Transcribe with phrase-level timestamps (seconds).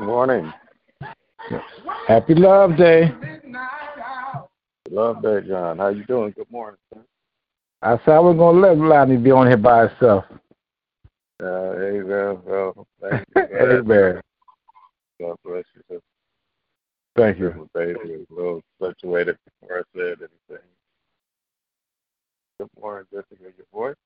[0.00, 0.52] Morning.
[2.06, 3.12] Happy Love Day.
[4.90, 5.78] Love day, John.
[5.78, 6.32] How you doing?
[6.36, 7.00] Good morning, sir.
[7.82, 10.24] I said I was gonna let Lonnie be on here by herself.
[11.42, 11.74] Uh,
[12.04, 13.42] well, well, thank you.
[13.60, 14.20] Amen.
[15.20, 15.82] God bless you.
[15.90, 16.00] sir.
[17.16, 17.68] Thank you.
[17.74, 20.66] Baby a little fluctuated before I said anything.
[22.58, 23.06] Good morning.
[23.12, 23.96] Good to hear your voice.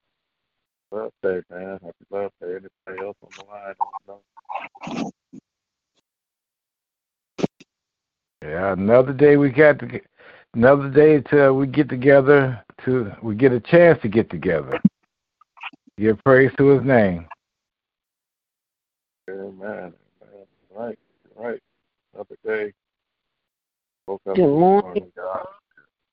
[0.90, 1.78] Love day, man.
[1.82, 2.48] Happy love day.
[2.48, 3.74] Anybody else on the line?
[3.80, 4.20] I don't know.
[8.42, 10.06] Yeah, another day we got to get,
[10.54, 14.80] another day till we get together to we get a chance to get together.
[15.98, 17.26] Give praise to his name.
[19.28, 19.58] Amen.
[19.60, 19.92] Amen.
[20.74, 20.98] Right.
[21.34, 21.60] Right.
[22.14, 22.72] Another day.
[24.06, 25.12] Woke up Good this morning.
[25.16, 25.46] God.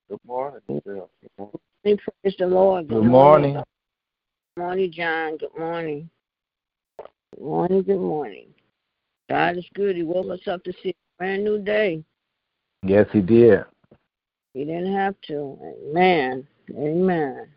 [0.10, 0.62] Good morning.
[0.68, 0.80] Yeah.
[0.84, 1.60] Good morning.
[1.84, 2.88] Praise the Lord.
[2.88, 3.54] Good morning.
[3.54, 5.38] Good morning, John.
[5.38, 6.10] Good morning.
[7.36, 7.84] Good morning.
[7.84, 8.48] Good morning.
[9.30, 9.96] God is good.
[9.96, 12.04] He woke us up to see a brand new day.
[12.84, 13.66] Yes, he did.
[14.54, 15.58] He didn't have to.
[15.90, 16.48] Amen.
[16.72, 17.48] Amen.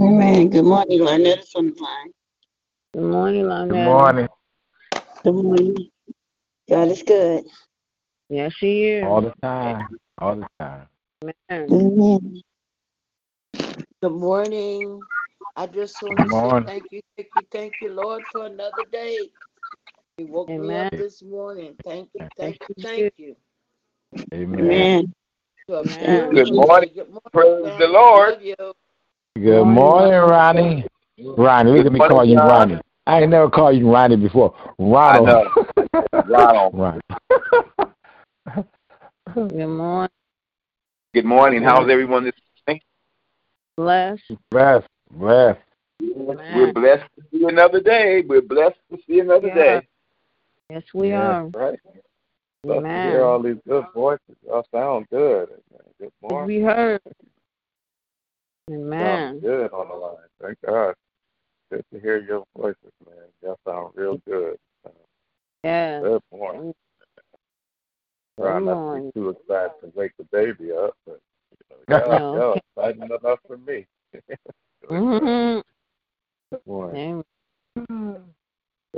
[0.00, 0.50] Amen.
[0.50, 2.12] Good morning, Lynette is the line.
[2.94, 3.68] Good morning, Lynette.
[3.68, 4.28] Good morning.
[5.24, 5.90] Good morning.
[6.68, 7.44] God is good.
[8.28, 9.04] Yes, he is.
[9.04, 9.88] All the time.
[10.18, 10.86] All the time.
[11.22, 11.72] Amen.
[11.72, 12.42] Amen.
[14.02, 15.00] Good morning.
[15.56, 18.84] I just want Good to say thank you, thank you, thank you, Lord, for another
[18.92, 19.30] day.
[20.18, 20.86] You woke me Amen.
[20.86, 21.76] up this morning.
[21.84, 23.36] Thank you, thank you, thank you.
[24.34, 24.58] Amen.
[24.64, 25.14] Amen.
[25.68, 26.30] You're a Amen.
[26.34, 26.90] beautiful Good morning.
[26.92, 27.78] Good morning, Praise family.
[27.78, 28.34] the Lord.
[29.36, 30.86] Good morning, Ronnie.
[31.36, 32.80] Ronnie, look at me Good call you Ronnie.
[33.06, 34.54] I ain't never called you Ronnie before.
[34.56, 35.28] I Ronald.
[35.28, 35.44] know.
[36.26, 36.74] Ronald.
[36.74, 37.00] Ronnie.
[39.34, 40.10] Good morning.
[41.14, 41.62] Good morning.
[41.62, 42.34] How's everyone this
[42.66, 42.82] morning?
[43.76, 44.18] Bless.
[44.50, 44.82] Bless.
[45.12, 45.56] Bless.
[46.00, 48.22] We're blessed to see another day.
[48.26, 49.54] We're blessed to see another Yeah.
[49.54, 49.88] day.
[50.70, 51.46] Yes, we Yeah, are.
[51.46, 51.78] Right.
[52.64, 54.36] Love to hear all these good voices.
[54.46, 55.48] Y'all sound good.
[55.98, 56.46] Good morning.
[56.58, 57.00] We heard.
[58.70, 59.40] Amen.
[59.40, 60.16] good on the line.
[60.42, 60.94] Thank God.
[61.70, 63.16] Good to hear your voices, man.
[63.42, 64.58] Y'all sound real good.
[65.64, 66.02] Yes.
[66.02, 66.74] Good morning.
[68.38, 71.20] Trying not to be too excited to wake the baby up, but
[71.50, 72.36] you know, y'all, No.
[72.36, 73.86] y'all excited enough for me.
[74.88, 75.62] Mhm.
[76.66, 77.24] morning.
[77.76, 78.34] Amen.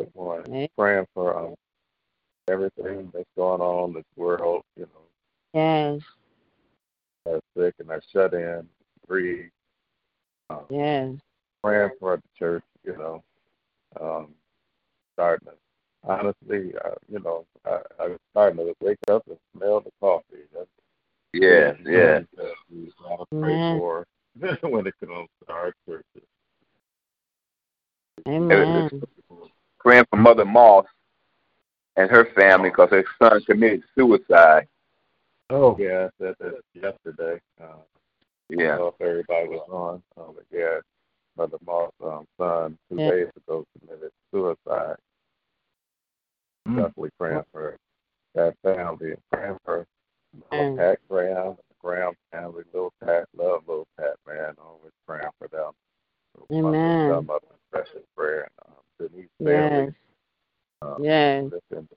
[0.00, 0.46] Good morning.
[0.48, 0.68] Amen.
[0.78, 1.54] Praying for um
[2.50, 5.02] everything that's going on in this world, you know,
[5.54, 6.02] Yes.
[7.26, 8.68] that's sick and that's shut in,
[9.08, 9.52] grieved.
[10.50, 11.14] Um, Yes.
[11.64, 13.22] praying for the church, you know.
[14.00, 14.34] Um
[15.14, 15.54] starting to
[16.10, 20.46] honestly, uh, you know, I, I was starting to wake up and smell the coffee.
[20.54, 20.66] That's
[21.34, 22.24] yeah, yes.
[22.36, 23.66] that we gotta pray Amen.
[23.68, 24.06] for
[24.62, 26.28] when it comes to our churches.
[28.28, 28.90] Amen.
[29.80, 30.86] Praying for Mother Moss
[31.96, 34.66] and her family because her son committed suicide.
[35.50, 37.40] Oh, Yeah, I said that yesterday.
[37.60, 40.78] Uh, I don't know if everybody was on, um, but yeah,
[41.36, 43.10] Mother Moss' um, son two Yeah.
[43.10, 44.96] days ago committed suicide.
[46.68, 46.76] mm.
[46.76, 47.76] Definitely praying for
[48.34, 49.86] that family and praying for
[50.52, 50.60] Amen.
[50.60, 54.54] Little Pat Graham, the Graham family, Little Pat, love Little Pat, man.
[54.62, 55.72] Always praying for them.
[56.52, 57.08] Amen.
[57.10, 58.48] Some of them special prayer.
[59.00, 59.92] And, um, Denise Yes.
[60.82, 61.52] Um, Yes.
[61.52, 61.88] lifting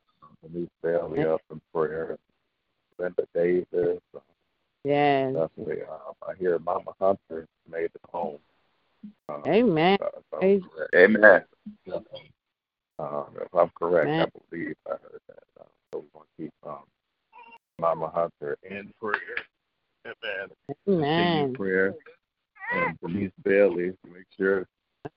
[0.42, 2.18] Denise Bailey up in prayer.
[2.98, 4.22] Linda Davis, um,
[4.84, 5.34] Yes.
[5.34, 5.82] definitely.
[5.84, 8.40] Um, I hear Mama Hunter made it home.
[9.30, 9.98] Um, Amen.
[10.02, 10.96] uh, if I'm Praise- correct.
[10.96, 11.46] Amen.
[13.00, 15.44] Um, if I'm correct, I believe I heard that.
[15.60, 16.84] Um, so we're going to keep um,
[17.80, 19.38] Mama Hunter in prayer.
[20.06, 20.50] Amen.
[20.86, 21.54] Continue Amen.
[21.56, 21.96] prayer.
[22.72, 24.68] And Denise Bailey, make sure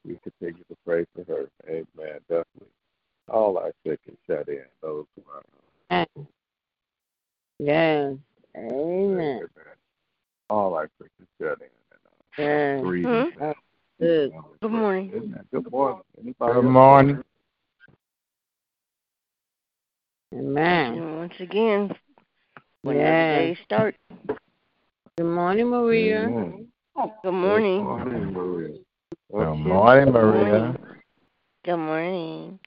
[0.05, 1.49] we continue to pray for her.
[1.69, 2.21] Amen.
[2.29, 2.73] Definitely.
[3.29, 5.43] All our sick and shut in, those who are
[5.91, 6.29] Amen.
[7.59, 8.15] Yes.
[8.57, 9.21] Amen.
[9.21, 9.43] Amen.
[10.51, 11.69] All our sick and shut in.
[11.91, 12.81] And, uh, Yes.
[12.83, 13.55] breathing.
[13.99, 14.33] Good.
[14.61, 15.45] Good morning.
[15.51, 16.03] Good morning.
[16.21, 17.25] Anybody Good morning.
[20.35, 20.99] Amen.
[20.99, 21.97] And once again,
[22.83, 23.33] when Yes.
[23.33, 23.99] the day starts.
[25.17, 26.25] Good morning, Maria.
[26.25, 26.73] Amen.
[27.23, 27.79] Good morning.
[27.79, 28.79] Good morning, Maria.
[29.33, 30.77] Good morning, Maria.
[31.65, 32.61] Good morning.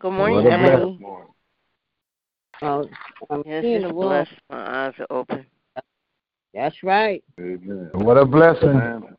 [0.00, 0.92] Good morning, What a Emily.
[0.92, 1.28] Good morning.
[2.62, 2.88] Oh,
[3.30, 4.26] I'm Yes, seeing the word.
[4.26, 4.30] blessed.
[4.50, 5.46] My eyes are open.
[6.54, 7.22] That's right.
[7.38, 7.90] Amen.
[7.94, 8.68] What a blessing.
[8.70, 9.16] Amen.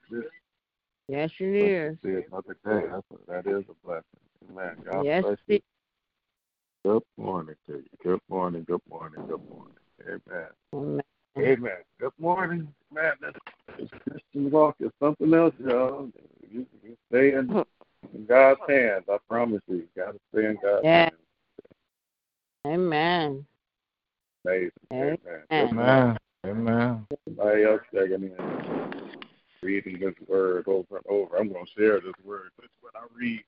[1.08, 1.98] Yes, it is.
[2.04, 2.88] See another day.
[2.92, 4.04] That's a, that is a blessing.
[4.50, 4.76] Amen.
[4.86, 5.60] God Yes, bless you.
[6.84, 7.84] Good morning to you.
[8.04, 8.66] Good morning.
[8.68, 9.22] Good morning.
[9.28, 9.76] Good morning.
[10.06, 10.48] Amen.
[10.74, 11.02] Amen.
[11.38, 11.78] Amen.
[12.00, 13.14] Good morning, man.
[13.22, 13.34] This,
[13.78, 16.10] this Christian walk is something else, y'all.
[16.54, 17.50] You, you stay in,
[18.14, 19.06] in God's hands.
[19.10, 19.78] I promise you.
[19.78, 21.10] You got to stay in God's Yeah.
[21.10, 21.14] hands.
[22.68, 23.46] Amen.
[24.46, 24.72] Amazing.
[24.92, 25.18] Amen.
[25.52, 25.70] Amen.
[25.72, 26.18] Amen.
[26.46, 27.08] Amen.
[27.26, 28.38] Somebody else checking in,
[29.64, 31.38] reading this word over and over.
[31.38, 32.52] I'm going to share this word.
[32.60, 33.44] That's what I read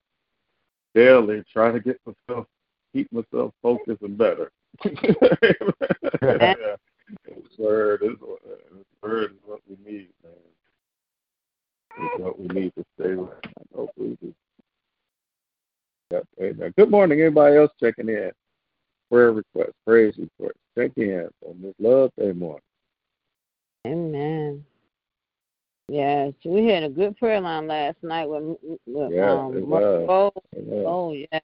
[0.96, 2.48] daily, trying to get myself,
[2.92, 4.52] keep myself focused and better.
[4.84, 6.56] yeah.
[7.28, 10.34] This word is this word is what we need, man.
[11.98, 13.30] What we need to stay with.
[13.74, 14.18] Hopefully,
[16.12, 16.74] Yep, amen.
[16.78, 18.32] Good morning, anybody else checking in?
[19.10, 22.62] Prayer request, praise report, check in on this love day morning.
[23.88, 24.64] Amen.
[25.88, 30.08] Yes, we had a good prayer line last night with, with Yeah, um Rose.
[30.10, 31.40] Oh yeah.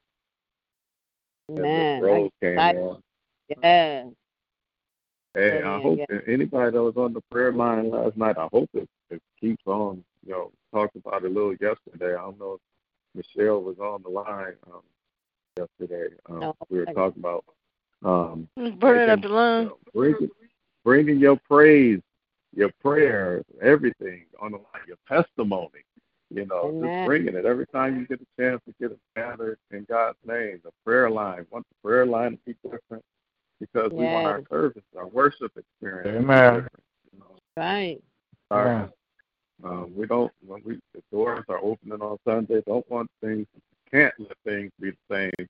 [1.51, 2.01] Amen.
[2.01, 3.01] Rose came I- on.
[3.50, 4.07] Yes.
[5.33, 6.18] Hey, I hope yeah.
[6.27, 10.04] anybody that was on the prayer line last night, I hope it, it keeps on.
[10.25, 12.13] You know, talked about it a little yesterday.
[12.15, 12.53] I don't know
[13.15, 14.81] if Michelle was on the line um,
[15.57, 16.13] yesterday.
[16.30, 17.45] Um, No, we were I- talking about
[18.04, 18.73] um, Let's
[19.09, 19.66] up the you line.
[19.68, 20.30] know, bringing,
[20.83, 22.01] bringing your praise,
[22.56, 25.83] your prayers, everything on the line, your testimony.
[26.33, 26.90] You know, Amen.
[26.92, 30.18] just bringing it every time you get a chance to get it gathered in God's
[30.25, 30.61] name.
[30.63, 33.04] The prayer line, want the prayer line to be different
[33.59, 36.07] because we want our service, our worship experience.
[36.07, 36.54] to be Amen.
[36.54, 37.35] different, you know.
[37.57, 38.01] Right.
[38.49, 38.90] Our- Amen.
[39.63, 42.61] Um, we don't when we the doors are opening on Sunday.
[42.65, 43.47] Don't want things
[43.91, 45.47] can't let things be the same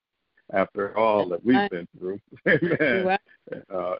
[0.54, 2.20] after all that we've been through.
[2.48, 3.18] Amen.
[3.74, 3.96] Uh,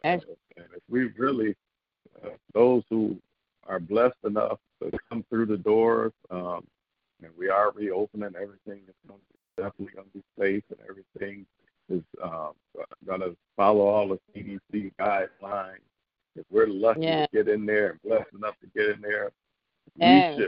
[0.56, 1.54] and if we really,
[2.24, 3.16] uh, those who
[3.66, 6.64] are blessed enough to come through the doors, um,
[7.22, 11.46] and we are reopening, everything is going to definitely going to be safe, and everything
[11.88, 12.52] is um,
[13.06, 15.76] going to follow all the CDC guidelines.
[16.34, 17.26] If we're lucky Yeah.
[17.26, 19.30] to get in there and blessed enough to get in there,
[19.96, 20.38] Yes.
[20.38, 20.44] we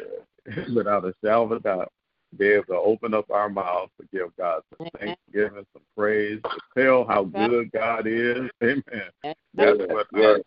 [0.54, 1.92] should, without a shadow of a doubt,
[2.36, 5.16] be able to open up our mouths to give God some Amen.
[5.26, 8.50] thanksgiving, some praise, to tell how good God is.
[8.62, 8.82] Amen.
[9.22, 10.40] That's That's what Yes.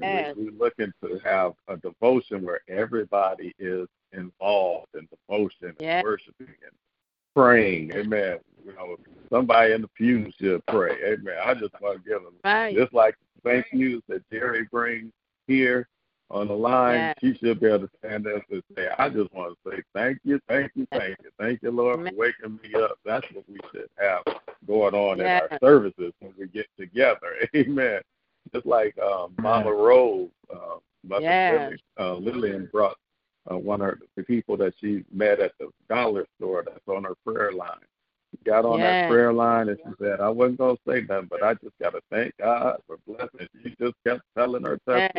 [0.00, 0.36] Yes.
[0.36, 6.02] we, we're looking to have a devotion where everybody is involved in devotion and Yes.
[6.04, 6.72] worshiping and
[7.34, 7.92] praying.
[7.94, 8.38] Amen.
[8.64, 8.96] You know,
[9.32, 10.96] somebody in the pew should pray.
[11.04, 11.36] Amen.
[11.44, 12.76] I just want to give them Right.
[12.76, 15.12] just like the thank yous that Jerry brings
[15.46, 15.88] here
[16.30, 17.14] on the line, Yeah.
[17.20, 20.18] she should be able to stand up and say, I just want to say thank
[20.22, 22.98] you, thank you, thank you, thank you, Lord, for waking me up.
[23.04, 24.22] That's what we should have
[24.66, 27.34] going on in our services when we get together.
[27.56, 28.00] Amen.
[28.52, 31.78] Just like um, Mama Rose, uh, Mother Yes.
[31.98, 32.96] Uh, Lillian brought
[33.50, 37.14] uh, one of the people that she met at the dollar store that's on her
[37.26, 37.80] prayer line.
[38.30, 41.26] She got on that prayer line and she said, I wasn't going to say nothing,
[41.28, 43.48] but I just got to thank God for blessing.
[43.64, 45.10] She just kept telling her Yes.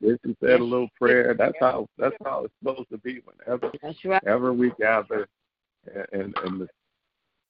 [0.00, 1.34] Then she said a little prayer.
[1.34, 3.70] That's how that's how it's supposed to be whenever
[4.04, 4.24] right.
[4.26, 5.28] ever we gather
[6.12, 6.68] in in the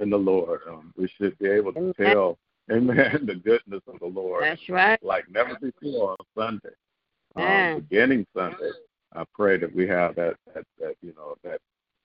[0.00, 0.60] in the Lord.
[0.68, 2.38] Um, we should be able to tell,
[2.72, 5.02] Amen, the goodness of the Lord That's right.
[5.02, 6.74] like never before on Sunday.
[7.36, 8.70] Um, beginning Sunday,
[9.14, 11.60] I pray that we have that that, that you know that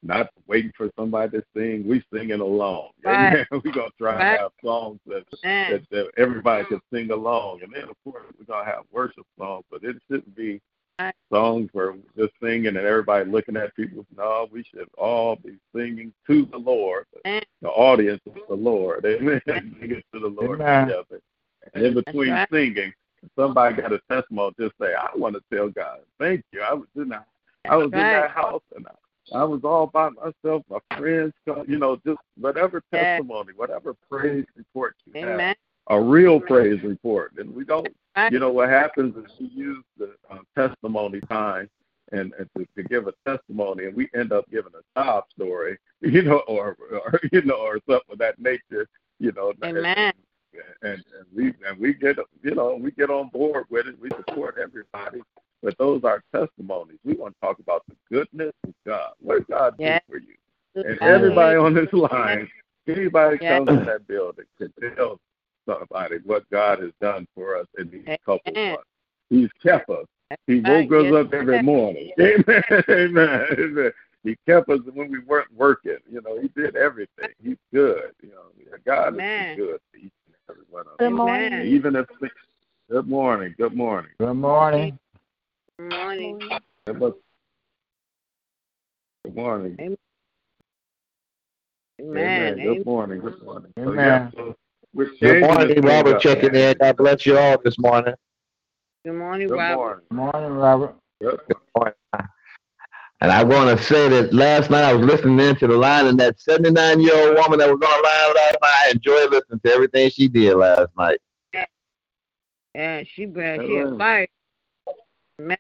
[0.06, 2.90] not waiting for somebody to sing, we singing along.
[3.06, 3.46] Right.
[3.52, 4.22] We're gonna try Right.
[4.22, 8.46] and have songs that, that that everybody can sing along, and then of course we're
[8.46, 10.62] gonna have worship songs, but it shouldn't be
[11.00, 11.14] Right.
[11.32, 14.06] songs where we're just singing and everybody looking at people.
[14.16, 17.06] No, we should all be singing to the Lord.
[17.26, 17.44] Amen.
[17.62, 19.06] The audience is the Lord.
[19.06, 19.42] Amen.
[19.46, 20.88] Singing to the Lord Amen.
[20.88, 21.22] together.
[21.74, 22.48] And in between right.
[22.50, 22.94] singing,
[23.38, 24.54] somebody got a testimony.
[24.60, 26.62] Just say, "I want to tell God, thank you.
[26.62, 27.26] I was in that,
[27.70, 28.92] I was That's in that house, and I,
[29.34, 30.64] I was all by myself.
[30.70, 31.34] My friends,
[31.68, 35.56] you know, just whatever testimony, whatever praise report you have, Amen.
[35.90, 37.34] a real praise report.
[37.38, 37.88] And we don't,
[38.32, 41.70] you know, what happens is we use the uh, testimony time.
[42.12, 45.80] And, and to, to give a testimony, and we end up giving a sob story,
[46.02, 48.88] you know, or, or you know, or something of that nature,
[49.20, 49.52] you know.
[49.64, 50.14] and- Amen.
[50.84, 54.00] and, and we and we get you know we get on board with it.
[54.00, 55.22] We support everybody,
[55.64, 56.98] but those are testimonies.
[57.04, 59.14] We want to talk about the goodness of God.
[59.20, 60.00] What God Yeah.
[60.00, 60.36] did for you,
[60.76, 61.16] and Hallelujah.
[61.16, 62.50] everybody on this line,
[62.88, 63.58] anybody Yeah.
[63.58, 65.20] comes in that building can tell
[65.66, 68.72] somebody what God has done for us in these couple Amen.
[68.74, 68.90] months.
[69.30, 70.06] He's kept us.
[70.48, 72.12] He woke us Yes, up every morning.
[72.20, 72.64] Amen.
[72.90, 73.46] Amen.
[73.52, 73.92] Amen.
[74.24, 75.98] He kept us when we weren't working.
[76.10, 77.30] You know, he did everything.
[77.44, 78.12] He's good.
[78.22, 79.52] You know, God Amen.
[79.52, 80.98] is good to each and every one of us.
[81.00, 81.68] Good morning.
[81.68, 82.08] Even if
[82.90, 84.12] good morning, good morning.
[84.20, 84.98] Good morning.
[85.78, 86.40] Good morning.
[86.88, 87.00] Good
[89.36, 89.76] morning.
[89.80, 89.98] Amen.
[92.02, 92.18] Amen.
[92.18, 92.64] Amen.
[92.64, 93.20] Good morning.
[93.20, 93.74] Good morning.
[93.78, 94.32] So, Amen.
[94.38, 94.56] Oh,
[94.96, 96.72] yeah, so Good morning, Robert up, checking man.
[96.72, 96.78] in.
[96.80, 98.14] God bless you all this morning.
[99.04, 100.06] Good morning, Good Robert.
[100.12, 100.34] morning.
[100.34, 100.96] Morning, Robert.
[101.20, 101.40] Good
[101.76, 101.94] morning.
[103.22, 106.18] And I want to say that last night I was listening into the line, and
[106.22, 109.74] that 79 year old woman that was on line last night, I enjoyed listening to
[109.74, 111.20] everything she did last night.
[112.74, 113.62] Yeah, she bad.
[113.62, 114.00] She Amen.
[114.00, 114.28] had
[115.38, 115.58] fire.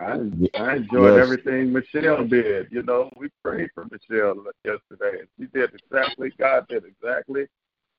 [0.00, 0.12] I,
[0.58, 1.22] I enjoyed Yes.
[1.22, 2.68] everything Michelle did.
[2.70, 7.46] You know, we prayed for Michelle yesterday, and she did exactly, God did exactly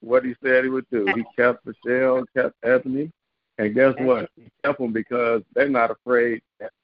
[0.02, 1.14] what He said He would do.
[1.16, 3.12] He kept Michelle, kept Ebony,
[3.58, 4.30] and guess what?
[4.36, 6.42] He kept them because they're not afraid.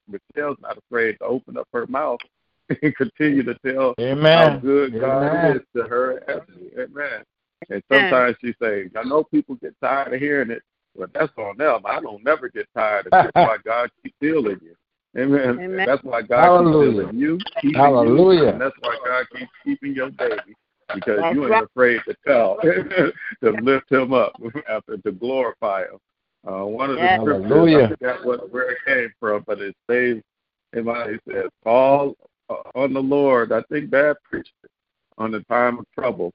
[0.08, 2.20] Michelle's not afraid to open up her mouth
[2.82, 4.60] and continue to tell how Amen.
[4.60, 5.56] good God Amen.
[5.56, 6.18] is to her.
[6.18, 6.70] and Ebony.
[6.78, 7.24] Amen.
[7.68, 10.62] And sometimes she says, I know people get tired of hearing it,
[10.96, 11.82] but that's on them.
[11.84, 13.32] I don't never get tired of it.
[13.34, 14.74] That's why God keeps healing you.
[15.18, 15.58] Amen.
[15.60, 15.86] Amen.
[15.86, 16.90] That's why God Hallelujah.
[16.90, 18.40] keeps healing you, keeping Hallelujah.
[18.40, 20.54] you, and that's why God keeps keeping your baby.
[20.94, 21.64] Because That's you ain't right.
[21.64, 22.58] afraid to tell,
[23.42, 24.32] to lift him up,
[24.68, 25.98] after to glorify him.
[26.46, 27.20] Uh, one of the Yes.
[27.20, 27.84] scriptures, Hallelujah.
[27.84, 30.22] I forgot what, where it came from, but it says,
[30.72, 32.16] it says, call
[32.48, 33.52] uh, on the Lord.
[33.52, 34.70] I think Dad preached it
[35.18, 36.32] on the time of trouble.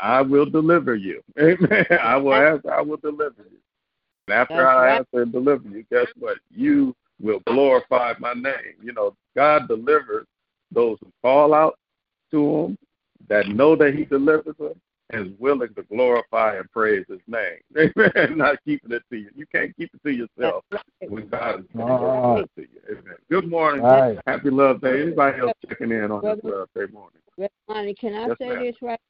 [0.00, 1.22] I will deliver you.
[1.38, 1.86] Amen.
[2.00, 3.58] I will answer, I will deliver you.
[4.28, 4.98] And after That's I right.
[4.98, 6.38] answer and deliver you, guess what?
[6.50, 8.74] You will glorify my name.
[8.82, 10.26] You know, God delivers
[10.72, 11.78] those who call out
[12.30, 12.78] to him,
[13.28, 14.74] that know that he delivers them,
[15.10, 17.58] and is willing to glorify and praise his name.
[17.76, 18.38] Amen.
[18.38, 19.30] Not keeping it to you.
[19.34, 20.64] You can't keep it to yourself
[21.06, 22.36] when God is going Ah.
[22.36, 22.80] to it to you.
[22.90, 23.16] Amen.
[23.30, 23.84] Good morning.
[23.84, 24.18] Right.
[24.26, 25.02] Happy Love Day.
[25.02, 27.20] Anybody else checking in on this Love Day morning?
[27.36, 28.62] Red Bonnie, can I Yes, say ma'am.
[28.62, 29.00] this right?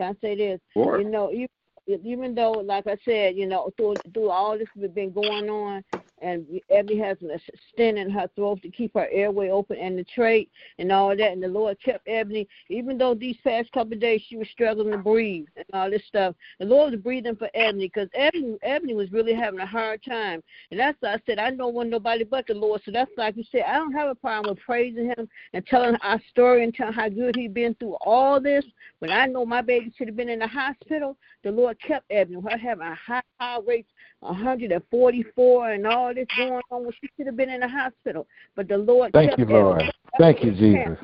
[0.00, 0.60] Can I say this?
[0.72, 1.00] Sure.
[1.00, 1.46] You know, you,
[1.86, 5.84] even though, like I said, you know, through through all this that's been going on,
[6.24, 7.38] and Ebony has a
[7.72, 11.32] stent in her throat to keep her airway open and the trach and all that,
[11.32, 14.98] and the Lord kept Ebony, even though these past couple days she was struggling to
[14.98, 16.34] breathe and all this stuff.
[16.58, 20.42] The Lord was breathing for Ebony because Ebony, Ebony was really having a hard time,
[20.70, 22.80] and that's why I said I don't want nobody but the Lord.
[22.84, 25.96] So that's like you said, I don't have a problem with praising Him and telling
[25.96, 28.64] our story and telling how good He's been through all this.
[29.00, 32.40] When I know my baby should have been in the hospital, the Lord kept Ebony.
[32.40, 33.86] Her having a high heart rate,
[34.24, 38.26] 144, and all this going on when she should have been in the hospital.
[38.56, 39.62] But the Lord Thank kept you, Ebony.
[39.62, 39.92] Lord.
[40.18, 40.98] Thank you, Jesus.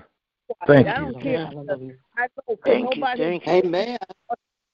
[0.66, 1.12] Thank I you.
[1.12, 1.46] don't care.
[1.46, 1.94] Hallelujah.
[2.16, 3.52] I know Thank you, nobody thank you.
[3.52, 3.98] Amen.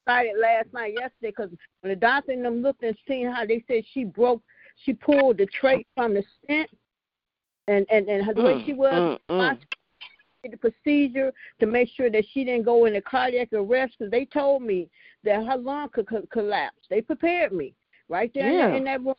[0.07, 1.51] excited last night, yesterday, because
[1.81, 4.43] when the doctor and them looked and seen how they said she broke,
[4.85, 6.71] she pulled the tray from the stent,
[7.69, 9.59] and and and her, the way Mm, she was, mm, mm.
[10.43, 14.25] did the procedure to make sure that she didn't go into cardiac arrest because they
[14.25, 14.89] told me
[15.25, 16.87] that her lung could co- collapse.
[16.89, 17.75] They prepared me
[18.09, 18.69] right there in Yeah.
[18.69, 19.15] that- in that room.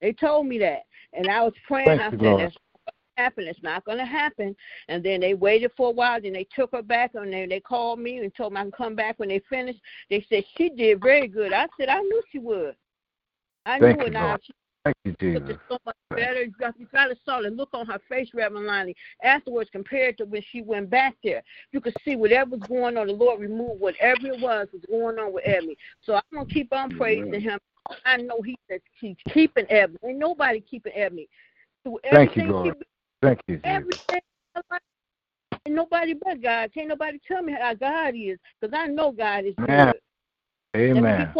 [0.00, 1.86] They told me that, and I was praying.
[1.88, 2.40] Thank I said, Lord.
[2.40, 3.48] "That's not gonna happen.
[3.48, 4.56] It's not going to happen."
[4.88, 6.20] And then they waited for a while.
[6.20, 8.72] Then they took her back, and they they called me and told me I can
[8.72, 9.80] come back when they finished.
[10.08, 11.52] They said she did very good.
[11.52, 12.76] I said I knew she would.
[13.66, 14.12] I Thank knew it.
[14.12, 15.58] Now she Thank you, looked Jesus.
[15.68, 16.42] so much better.
[16.44, 20.24] You got- You probably saw the look on her face, Reverend Lonnie, afterwards compared to
[20.24, 21.42] when she went back there.
[21.72, 25.18] You could see whatever was going on, the Lord removed whatever it was was going
[25.18, 25.76] on with Ebony.
[26.00, 27.60] So I'm going to keep on praising him.
[28.04, 29.98] I know he says he's keeping Ebony.
[30.04, 31.28] Ain't nobody keeping Ebony.
[31.82, 32.74] Through Thank you, everything Lord.
[32.78, 32.84] she
[33.22, 33.64] Thank you, Jesus.
[33.64, 34.20] everything.
[35.66, 36.72] Ain't nobody but God.
[36.72, 39.92] Can't nobody tell me how God is, because I know God is Man.
[39.92, 40.00] good.
[40.74, 41.32] Let Amen.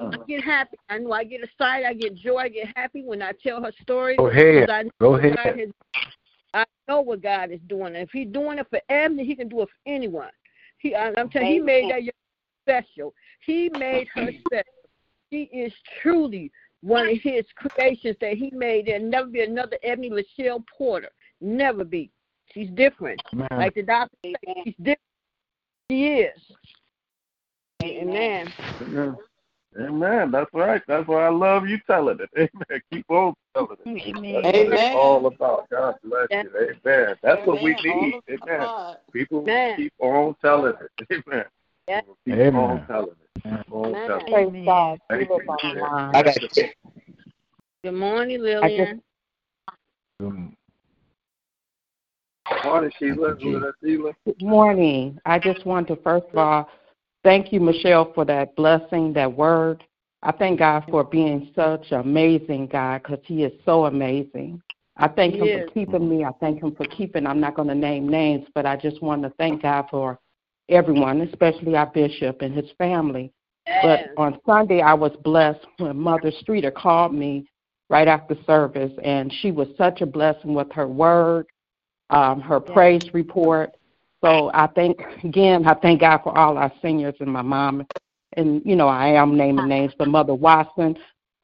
[0.00, 0.76] I get happy.
[0.88, 1.86] I know I get excited.
[1.86, 2.36] I get joy.
[2.38, 4.16] I get happy when I tell her story.
[4.16, 4.68] Go ahead.
[4.68, 5.36] 'cause I Go ahead.
[5.38, 5.70] has-
[6.54, 7.94] I know what God is doing.
[7.94, 10.30] And if He's doing it for Ebony, He can do it for anyone.
[10.78, 12.12] He, I, I'm telling you, He made that young
[12.64, 13.14] special.
[13.44, 14.64] He made her special.
[15.32, 15.72] She is
[16.02, 18.86] truly one of His creations that He made.
[18.86, 21.08] There'll never be another Ebony Michelle Porter.
[21.40, 22.10] Never be.
[22.52, 23.20] She's different.
[23.32, 23.48] Amen.
[23.52, 24.34] Like the doctor said,
[24.64, 24.98] she's different.
[25.90, 26.38] She is.
[27.82, 28.52] Amen.
[28.82, 29.16] Amen.
[29.80, 30.30] Amen.
[30.30, 30.82] That's right.
[30.86, 32.30] That's why I love you telling it.
[32.36, 32.82] Amen.
[32.92, 33.88] Keep on telling it.
[33.88, 34.42] Amen.
[34.42, 34.94] That's what it's Amen.
[34.94, 35.70] all about.
[35.70, 36.46] God bless Yes.
[36.52, 36.76] you.
[36.84, 37.16] Amen.
[37.22, 38.20] That's what we need.
[38.30, 38.68] Amen.
[39.12, 39.76] People Amen.
[39.76, 41.22] keep on telling it.
[41.28, 41.44] Amen.
[41.88, 42.04] Yes.
[42.28, 42.54] Amen.
[42.54, 43.40] on telling it.
[43.44, 44.06] Keep on Amen.
[44.08, 44.30] telling it.
[44.32, 44.98] Praise God.
[45.08, 45.34] Thank You you.
[45.34, 46.14] look on the line.
[46.14, 46.48] I got you.
[47.84, 49.02] Good morning, Lillian.
[50.20, 50.56] Um,
[52.64, 53.34] Morning, Sheila.
[53.34, 54.12] Who is that, Sheila?
[54.24, 55.18] Good morning.
[55.24, 56.68] I just want to first of all
[57.24, 59.82] thank you, Michelle, for that blessing, that word.
[60.22, 64.62] I thank God for being such an amazing God because He is so amazing.
[64.96, 65.66] I thank He Him is.
[65.66, 66.24] for keeping me.
[66.24, 67.26] I thank Him for keeping.
[67.26, 70.20] I'm not going to name names, but I just want to thank God for
[70.68, 73.32] everyone, especially our bishop and his family.
[73.82, 77.46] But on Sunday, I was blessed when Mother Streeter called me
[77.88, 81.46] right after service, and she was such a blessing with her word,
[82.10, 83.76] um, her praise report.
[84.22, 87.86] So I thank again, I thank God for all our seniors and my mom,
[88.36, 90.96] and you know I am naming names, but Mother Watson.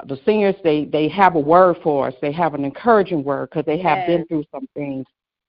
[0.07, 2.15] The seniors, they they have a word for us.
[2.23, 5.05] They have an encouraging word because they have been through some things.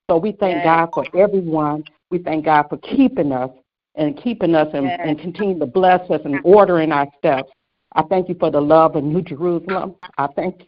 [0.10, 0.64] So we thank Yes.
[0.64, 1.84] God for everyone.
[2.10, 3.52] We thank God for keeping us
[3.96, 5.00] and keeping us and, Yes.
[5.04, 7.52] and continue to bless us and ordering our steps.
[7.94, 9.96] I thank you for the love of New Jerusalem.
[10.18, 10.68] I thank you.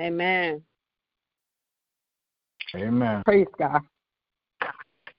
[0.00, 0.62] Amen.
[2.74, 3.22] Amen.
[3.24, 3.80] Praise God.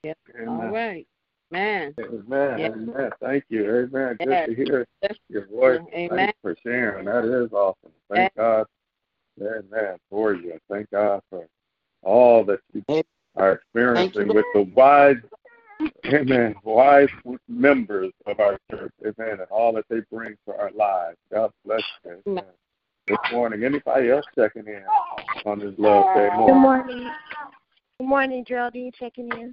[0.04, 0.72] All Amen.
[0.72, 1.06] right.
[1.50, 1.94] Man.
[1.98, 2.58] Amen.
[2.58, 2.72] Yes.
[2.74, 3.10] Amen.
[3.20, 3.64] Thank you.
[3.64, 4.16] Amen.
[4.18, 4.48] Good Yes.
[4.48, 5.16] to hear Yes.
[5.28, 5.80] your voice.
[5.94, 6.16] Amen.
[6.16, 7.06] Thanks for sharing.
[7.06, 7.92] That is awesome.
[8.10, 8.66] Thank God.
[9.40, 9.96] Amen.
[10.10, 10.58] For you.
[10.68, 11.46] Thank God for
[12.02, 12.84] all that you
[13.36, 15.16] are experiencing with the wise,
[16.08, 17.08] amen, wise
[17.48, 18.92] members of our church.
[19.02, 19.40] Amen.
[19.40, 21.16] And all that they bring to our lives.
[21.32, 22.22] God bless you.
[22.26, 22.44] Amen.
[23.06, 24.84] This morning, anybody else checking in
[25.46, 26.60] on this love day Good morning?
[26.60, 27.10] morning.
[27.98, 29.52] Good morning, Geraldine checking in.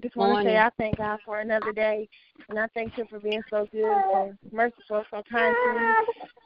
[0.00, 2.08] Just want to say I thank God for another day,
[2.48, 5.94] and I thank Him for being so good and merciful, so kind to me.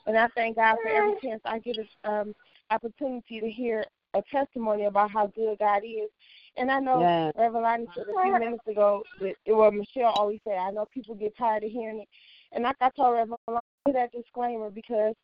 [0.06, 2.34] And I thank God for every chance I get an um,
[2.70, 6.10] opportunity to hear a testimony about how good God is.
[6.56, 7.32] And I know Yes.
[7.36, 11.14] Reverend Lonnie said a few minutes ago that well, Michelle always said, I know people
[11.14, 12.08] get tired of hearing it.
[12.52, 13.60] And like I told Reverend Lonnie
[13.92, 15.14] that disclaimer because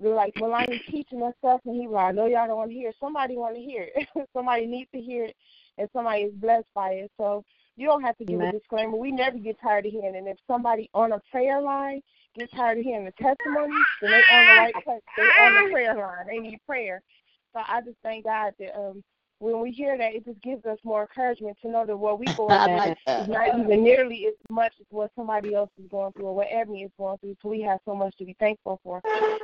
[0.00, 2.70] we're like Melania's teaching us stuff, and he was like, I know y'all don't want
[2.70, 2.96] to hear it.
[3.00, 4.08] Somebody want to hear it.
[4.32, 5.36] somebody needs to hear it,
[5.76, 7.10] and somebody is blessed by it.
[7.16, 7.44] So
[7.76, 8.54] you don't have to give Amen.
[8.54, 8.96] a disclaimer.
[8.96, 10.18] We never get tired of hearing it.
[10.18, 12.00] And if somebody on a prayer line
[12.36, 15.00] gets tired of hearing the testimony, then they on the right place.
[15.16, 16.26] They on the prayer line.
[16.28, 17.02] They need prayer.
[17.52, 19.02] So I just thank God that um
[19.40, 22.32] when we hear that, it just gives us more encouragement to know that what we
[22.36, 26.26] going through is not even nearly as much as what somebody else is going through
[26.26, 27.36] or what Ebony is going through.
[27.42, 29.00] So we have so much to be thankful for.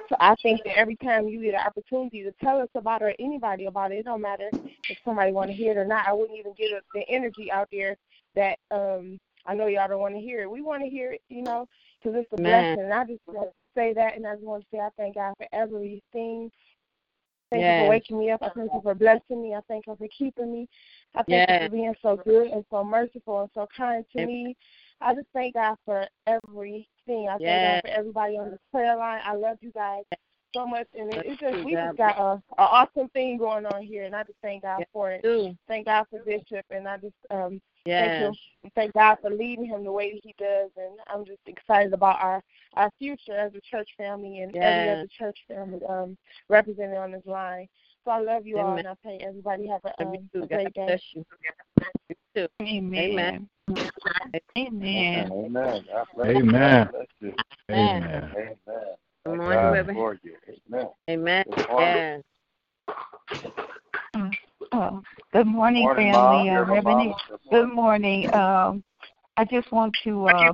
[0.09, 3.05] So I think that every time you get an opportunity to tell us about it
[3.07, 4.51] or anybody about it, it don't matter
[4.89, 6.07] if somebody want to hear it or not.
[6.09, 7.97] I wouldn't even get the energy out there
[8.35, 10.51] that um I know y'all don't want to hear it.
[10.51, 11.67] We want to hear it, you know,
[12.03, 12.77] because it's a Amen.
[12.77, 12.81] blessing.
[12.85, 15.17] And I just want to say that, and I just want to say I thank
[15.17, 16.51] God for everything.
[17.55, 18.43] Thank you for waking me up.
[18.43, 19.55] I thank you for blessing me.
[19.55, 20.69] I thank you for keeping me.
[21.15, 24.57] I thank you for being so good and so merciful and so kind to me.
[25.01, 27.29] I just thank God for everything.
[27.29, 27.81] I thank Yes.
[27.83, 29.21] God for everybody on the prayer line.
[29.25, 30.05] I love you guys
[30.55, 33.83] so much, and it, it's just we just got a, a awesome thing going on
[33.83, 35.23] here, and I just thank God Yes, for it.
[35.23, 35.55] do.
[35.69, 38.01] Thank God for Bishop, and I just um Yes.
[38.01, 41.41] thank him, thank God for leading him the way that he does, and I'm just
[41.47, 42.43] excited about our
[42.75, 44.99] our future as a church family and every Yes.
[44.99, 46.17] other church family um
[46.49, 47.69] represented on this line.
[48.05, 50.43] So I love you all, and I pray everybody have a, Love you um, too.
[50.43, 50.87] a God great day.
[50.87, 51.25] bless you.
[52.35, 52.49] too.
[52.63, 53.01] Amen.
[53.01, 53.49] Amen.
[54.57, 55.31] Amen.
[55.33, 55.85] Amen.
[55.91, 56.07] God.
[56.21, 56.53] Amen.
[56.53, 57.35] God bless you.
[57.71, 58.31] Amen.
[58.37, 58.97] Amen.
[59.25, 59.97] Good morning, God Reverend.
[59.99, 60.37] for you.
[60.69, 60.89] Amen.
[61.09, 61.45] Amen.
[61.49, 62.23] Good morning.
[64.15, 64.33] Yes.
[64.73, 66.51] Oh, good morning, Morning, family.
[66.51, 67.15] Uh, Reverend.
[67.29, 68.35] Good good morning.
[68.35, 68.85] Um,
[69.39, 70.53] I just want to uh,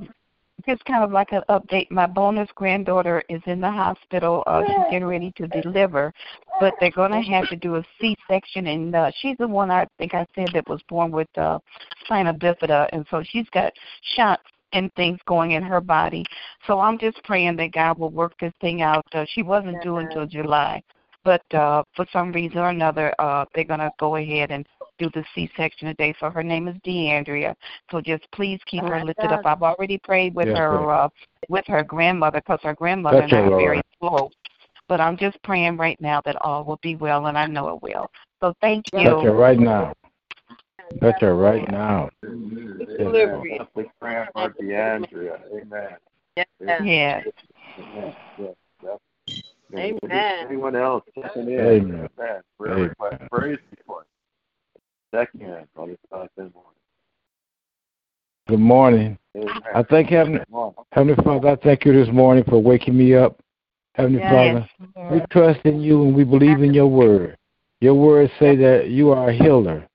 [0.65, 1.91] just kind of like an update.
[1.91, 4.43] My bonus granddaughter is in the hospital.
[4.47, 6.13] Uh, she's getting ready to deliver,
[6.61, 9.85] but they're going to have to do a C-section, and uh, she's the one I
[9.97, 11.59] think I said that was born with uh,
[12.05, 13.73] spina bifida, and so she's got
[14.15, 16.23] shots and things going in her body.
[16.67, 19.05] So I'm just praying that God will work this thing out.
[19.13, 20.81] Uh, she wasn't due until July,
[21.23, 24.65] but uh, for some reason or another, uh, they're going to go ahead and
[24.97, 26.13] do the C-section today.
[26.19, 27.55] So her name is DeAndrea.
[27.89, 29.41] So just please keep her lifted up.
[29.45, 31.09] I've already prayed with Yes, her uh,
[31.49, 34.11] with her grandmother because her grandmother Touch and I are very Lord.
[34.13, 34.31] close.
[34.87, 37.81] But I'm just praying right now that all will be well, and I know it
[37.81, 38.09] will.
[38.41, 39.31] So thank Touch her you.
[39.31, 39.93] right now.
[40.99, 42.09] Touch her right now.
[42.21, 43.59] Delivery.
[43.59, 43.67] I'm
[43.99, 45.39] praying for DeAndrea.
[45.53, 45.89] Amen.
[46.35, 46.47] Yes.
[46.59, 46.81] Yes.
[47.79, 48.15] Amen.
[48.37, 48.55] Yes.
[48.83, 48.97] Yes.
[49.75, 50.35] Amen.
[50.47, 51.59] Anyone else checking in?
[51.59, 52.09] Amen.
[52.19, 52.41] Amen.
[52.59, 52.89] Prayer Amen.
[52.89, 53.23] request.
[53.31, 54.05] Praise report.
[55.13, 56.51] Check in on this Thursday
[58.47, 58.59] Good morning.
[58.59, 59.17] morning.
[59.37, 59.61] Amen.
[59.73, 60.41] I thank Heavenly,
[60.91, 63.39] Heavenly Father, I thank you this morning for waking me up.
[63.95, 64.67] Heavenly Yes.
[64.95, 67.37] Father, we trust in you and we believe in your word.
[67.81, 69.87] Your words say that you are a healer.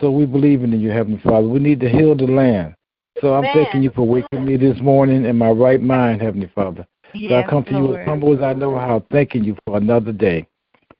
[0.00, 1.46] So we believe in you, Heavenly Father.
[1.46, 2.74] We need to heal the land.
[3.20, 3.64] So I'm Amen.
[3.64, 6.86] thanking you for waking me this morning in my right mind, Heavenly Father.
[7.28, 10.12] So I come to you as humble as I know how, thanking you for another
[10.12, 10.46] day.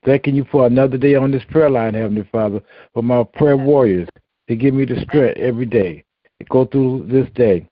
[0.05, 2.61] Thanking you for another day on this prayer line, Heavenly Father,
[2.93, 4.07] for my prayer warriors
[4.49, 6.03] to give me the strength every day
[6.39, 7.67] to go through this day.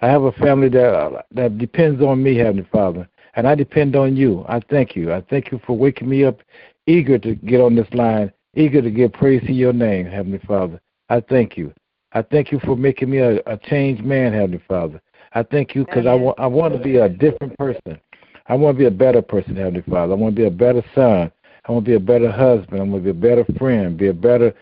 [0.00, 4.16] I have a family that that depends on me, Heavenly Father, and I depend on
[4.16, 4.44] you.
[4.48, 5.12] I thank you.
[5.12, 6.40] I thank you for waking me up,
[6.86, 10.80] eager to get on this line, eager to give praise to your name, Heavenly Father.
[11.08, 11.72] I thank you.
[12.12, 15.00] I thank you for making me a, a changed man, Heavenly Father.
[15.34, 17.98] I thank you because I want I want to be a different person.
[18.46, 20.12] I want to be a better person, Heavenly Father.
[20.12, 21.32] I want to be a better son.
[21.66, 22.80] I want to be a better husband.
[22.80, 23.96] I want to be a better friend.
[23.96, 24.52] Be a better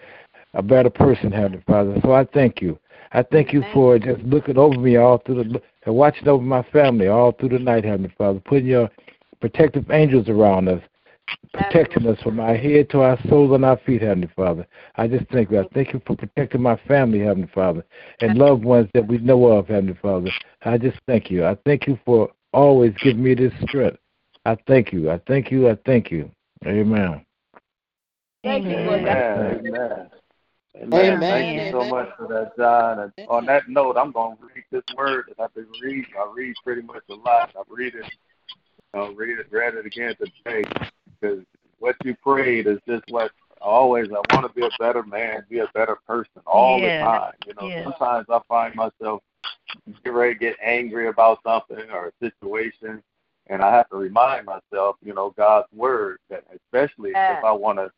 [0.55, 1.99] a better person, Heavenly Father.
[2.03, 2.79] So I thank you.
[3.13, 6.63] I thank you for just looking over me all through the and watching over my
[6.65, 8.41] family all through the night, Heavenly Father.
[8.41, 8.89] Putting your
[9.41, 10.83] protective angels around us,
[11.53, 14.67] protecting us from our head to our soles and our feet, Heavenly Father.
[14.97, 15.61] I just thank you.
[15.61, 17.85] I thank you for protecting my family, Heavenly Father,
[18.21, 20.31] and loved ones that we know of, Heavenly Father.
[20.63, 21.45] I just thank you.
[21.45, 23.99] I thank you for always giving me this strength.
[24.45, 25.11] I thank you.
[25.11, 25.69] I thank you.
[25.69, 26.31] I thank you.
[26.67, 27.25] Amen.
[28.43, 29.61] Thank you, Lord Amen.
[29.67, 30.11] Amen.
[30.77, 30.95] Amen.
[30.95, 31.21] Amen.
[31.21, 33.01] Thank you so much for that, John.
[33.01, 36.07] And on that note, I'm going to read this word that I've been reading.
[36.19, 37.51] I read pretty much a lot.
[37.59, 38.11] I've read it,
[38.95, 40.63] I'll read it, read it again today
[41.21, 41.45] because
[41.79, 45.59] what you prayed is just what always I want to be a better man, be
[45.59, 47.01] a better person all Yes.
[47.01, 47.33] the time.
[47.47, 47.85] You know, Yes.
[47.85, 49.23] sometimes I find myself
[50.05, 53.03] get ready to get angry about something or a situation,
[53.49, 57.39] and I have to remind myself, you know, God's word that especially Yeah.
[57.39, 57.91] if I want to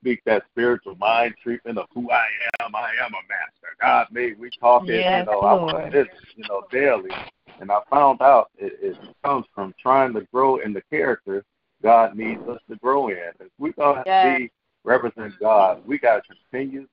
[0.00, 2.26] speak that spiritual mind treatment of who I
[2.60, 2.74] am.
[2.74, 3.74] I am a master.
[3.80, 7.10] God made we talk it, you know, I want this, you know, daily.
[7.58, 11.42] And I found out it, it comes from trying to grow in the character
[11.84, 13.30] God needs us to grow in.
[13.38, 14.38] If we gonna Yeah.
[14.38, 14.50] be
[14.84, 16.88] represent God, we gotta continue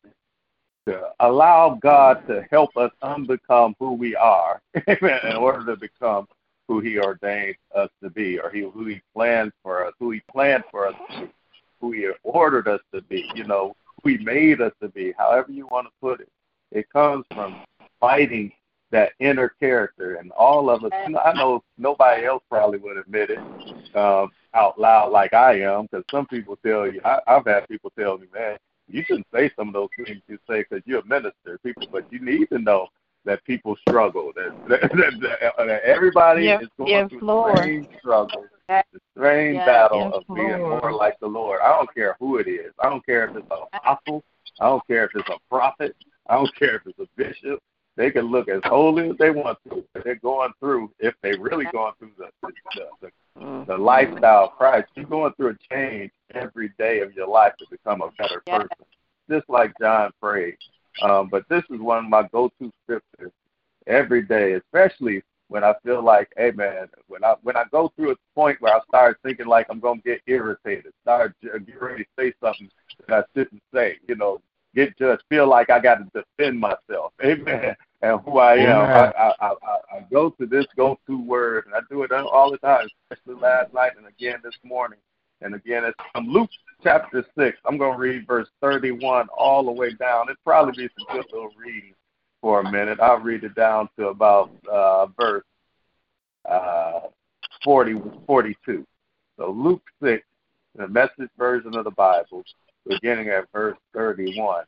[0.86, 6.28] to allow God to help us unbecome who we are in order to become
[6.68, 10.22] who He ordained us to be, or He who He planned for us, who He
[10.32, 11.32] planned for us to be,
[11.80, 15.52] who He ordered us to be, you know, who He made us to be, however
[15.52, 16.30] you want to put it.
[16.72, 17.62] It comes from
[18.00, 18.52] fighting
[18.92, 20.92] that inner character, and all of us.
[20.94, 23.40] I know nobody else probably would admit it
[23.96, 27.02] um, out loud like I am, because some people tell you.
[27.06, 30.38] I, I've had people tell me, man, you shouldn't say some of those things you
[30.50, 31.88] say because you're a minister, people.
[31.92, 32.88] But you need to know
[33.26, 34.32] that people struggle.
[34.36, 37.58] That, that, that, that everybody Yes, is going yes, through Lord.
[37.58, 41.62] strange struggles, the strange Yes, battle yes, of being more like the Lord.
[41.62, 42.74] I don't care who it is.
[42.80, 44.24] I don't care if it's an apostle.
[44.60, 45.96] I don't care if it's a prophet.
[46.28, 47.60] I don't care if it's a bishop.
[47.98, 49.84] They can look as holy as they want to.
[49.94, 54.52] But they're going through, if they really going through the the, the, the lifestyle of
[54.52, 58.42] Christ, you're going through a change every day of your life to become a better
[58.46, 58.86] person.
[59.30, 60.58] Just like John prayed.
[61.02, 63.32] Um, but this is one of my go-to scriptures
[63.88, 68.12] every day, especially when I feel like, hey man, when I when I go through
[68.12, 72.04] a point where I start thinking like I'm gonna get irritated, start j- get ready
[72.04, 72.70] to say something
[73.08, 74.42] that I shouldn't say, you know,
[74.76, 78.82] get just feel like I got to defend myself, amen, and who I am.
[78.82, 82.52] I, I, I, I I go to this go-to word, and I do it all
[82.52, 85.00] the time, especially last night and again this morning,
[85.42, 86.50] and again it's I'm Luke
[86.84, 87.58] chapter 6.
[87.66, 90.30] I'm going to read verse 31 all the way down.
[90.30, 91.94] It'll probably be some good little reading
[92.42, 93.00] for a minute.
[93.00, 95.44] I'll read it down to about uh, verse
[96.50, 97.02] uh,
[97.64, 98.86] 40, 42.
[99.38, 100.24] So Luke 6,
[100.76, 102.44] the message version of the Bible,
[102.88, 104.64] beginning at verse 31.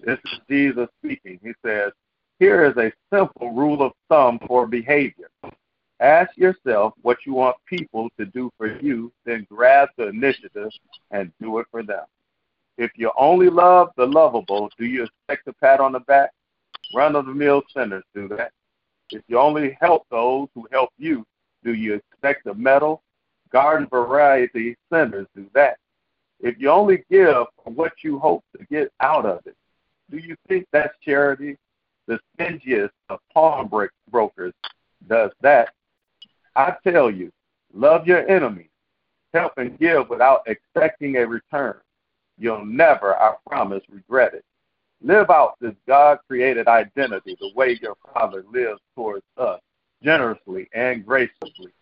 [0.00, 1.38] This is Jesus speaking.
[1.42, 1.92] He says,
[2.38, 5.30] Here is a simple rule of thumb for behavior.
[6.00, 10.70] Ask yourself what you want people to do for you, then grab the initiative
[11.10, 12.04] and do it for them.
[12.76, 16.30] If you only love the lovable, do you expect a pat on the back?
[16.94, 18.52] Run of the mill sinners do that.
[19.10, 21.26] If you only help those who help you,
[21.64, 23.02] do you expect a medal?
[23.50, 25.78] Garden variety sinners do that.
[26.40, 29.56] If you only give what you hope to get out of it,
[30.10, 31.56] do you think that's charity?
[32.06, 33.70] The stingiest of pawn
[34.10, 34.54] brokers
[35.08, 35.74] does that.
[36.56, 37.30] I tell you,
[37.74, 38.70] love your enemies,
[39.34, 41.76] help and give without expecting a return.
[42.38, 44.44] You'll never, I promise, regret it.
[45.02, 49.60] Live out this God created identity the way your Father lives towards us,
[50.02, 51.72] generously and graciously.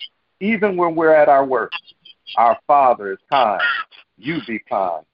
[0.41, 1.95] Even when we're at our worst,
[2.37, 3.63] our Father is kind.
[4.19, 5.05] You be kind.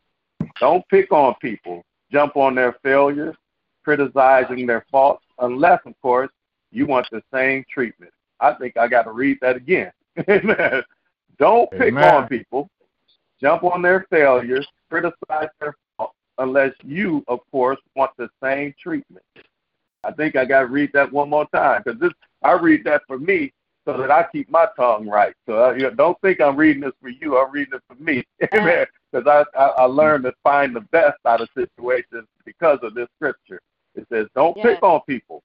[0.61, 3.37] Don't pick on people, jump on their failures,
[3.85, 6.31] criticizing their faults, unless, of course,
[6.71, 8.13] you want the same treatment.
[8.41, 9.93] I think I got to read that again.
[11.39, 12.15] Don't pick Amen.
[12.15, 12.69] on people,
[13.41, 19.25] jump on their failures, criticize their faults, unless you, of course, want the same treatment.
[20.05, 22.13] I think I got to read that one more time because this
[22.43, 23.53] I read that for me
[23.85, 25.35] so that I keep my tongue right.
[25.47, 27.39] So uh, you know, don't think I'm reading this for you.
[27.39, 28.87] I'm reading it for me, amen.
[29.11, 33.09] Because I, I I learned to find the best out of situations because of this
[33.17, 33.61] scripture.
[33.95, 34.75] It says, "Don't Yeah.
[34.75, 35.43] pick on people,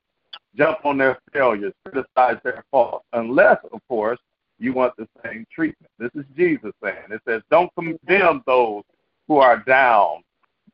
[0.55, 4.19] jump on their failures, criticize their faults, unless, of course,
[4.59, 7.11] you want the same treatment." This is Jesus saying.
[7.11, 8.83] It says, "Don't condemn those
[9.27, 10.23] who are down.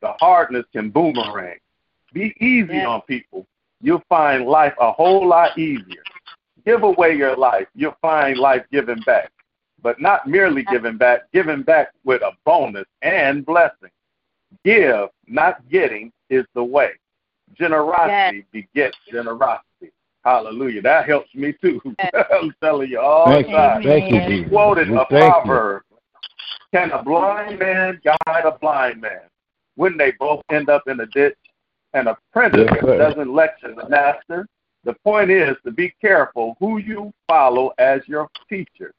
[0.01, 1.57] The hardness can boomerang.
[2.11, 2.87] Be easy Yeah.
[2.87, 3.47] on people.
[3.81, 6.03] You'll find life a whole lot easier.
[6.65, 7.67] Give away your life.
[7.75, 9.31] You'll find life giving back.
[9.81, 13.89] But not merely giving back, giving back with a bonus and blessing.
[14.63, 16.91] Give, not getting, is the way.
[17.53, 19.91] Generosity begets generosity.
[20.23, 20.81] Hallelujah.
[20.81, 21.81] That helps me too.
[22.13, 23.57] I'm telling you all Thank the you.
[23.57, 23.83] time.
[23.83, 24.49] Thank you, Jesus.
[24.49, 25.41] Quoted We a thank you.
[25.41, 25.83] proverb.
[26.73, 29.21] Can a blind man guide a blind man?
[29.75, 31.35] Wouldn't they both end up in a ditch?
[31.93, 34.47] An apprentice Yes, doesn't lecture the master.
[34.83, 38.93] The point is to be careful who you follow as your teacher.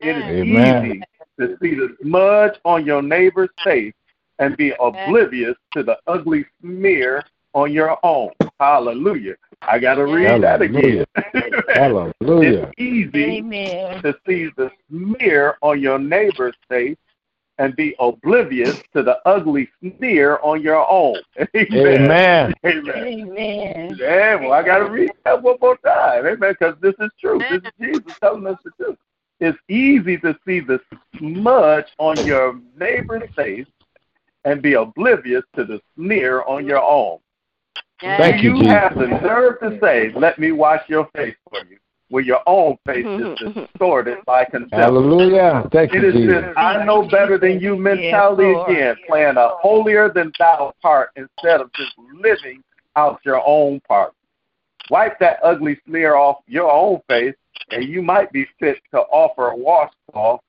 [0.00, 0.84] It is Amen.
[0.84, 1.02] easy
[1.38, 3.94] to see the smudge on your neighbor's face
[4.38, 7.24] and be oblivious to the ugly smear
[7.54, 8.30] on your own.
[8.60, 9.36] Hallelujah.
[9.62, 11.04] I got to read that again.
[11.74, 12.14] Hallelujah.
[12.20, 14.02] It's easy Amen.
[14.02, 16.96] to see the smear on your neighbor's face
[17.58, 21.16] and be oblivious to the ugly sneer on your own.
[21.56, 22.54] Amen.
[22.64, 22.96] Amen.
[22.96, 23.96] Amen.
[23.98, 26.26] Yeah, well, I got to read that one more time.
[26.26, 26.56] Amen.
[26.58, 27.42] Because this is true.
[27.50, 28.96] This is Jesus telling us the truth.
[29.40, 30.80] It's easy to see the
[31.16, 33.66] smudge on your neighbor's face
[34.44, 37.18] and be oblivious to the sneer on your own.
[38.00, 38.72] Thank you, you Jesus.
[38.72, 41.78] have the nerve to say, let me wash your face for you,
[42.10, 43.60] when your own face is mm-hmm, mm-hmm.
[43.60, 44.74] distorted by contempt.
[44.74, 45.68] Hallelujah.
[45.72, 46.42] Thank It you, is Jesus.
[46.42, 51.10] this I know better than you mentality Yes, again, playing a holier than thou part
[51.16, 52.62] instead of just living
[52.96, 54.12] out your own part.
[54.90, 57.34] Wipe that ugly smear off your own face,
[57.70, 60.40] and you might be fit to offer a washcloth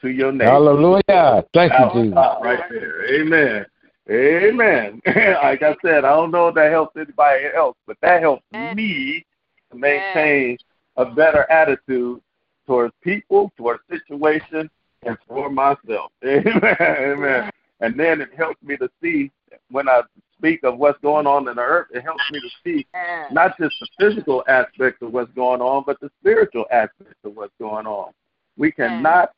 [0.00, 0.52] to your neighbor.
[0.52, 1.44] Hallelujah.
[1.52, 2.14] Thank you, That was Jesus.
[2.42, 3.20] right there.
[3.20, 3.66] Amen.
[4.10, 5.02] Amen.
[5.42, 9.26] like I said, I don't know if that helps anybody else, but that helps me
[9.70, 10.56] to maintain
[10.98, 12.20] a better attitude
[12.66, 14.68] towards people, towards situations,
[15.04, 16.12] and for myself.
[16.24, 16.60] Amen.
[16.80, 17.50] Amen.
[17.80, 19.30] And then it helps me to see
[19.70, 20.02] when I
[20.36, 22.86] speak of what's going on in the earth, it helps me to see
[23.32, 27.54] not just the physical aspect of what's going on, but the spiritual aspect of what's
[27.60, 28.12] going on.
[28.56, 29.32] We cannot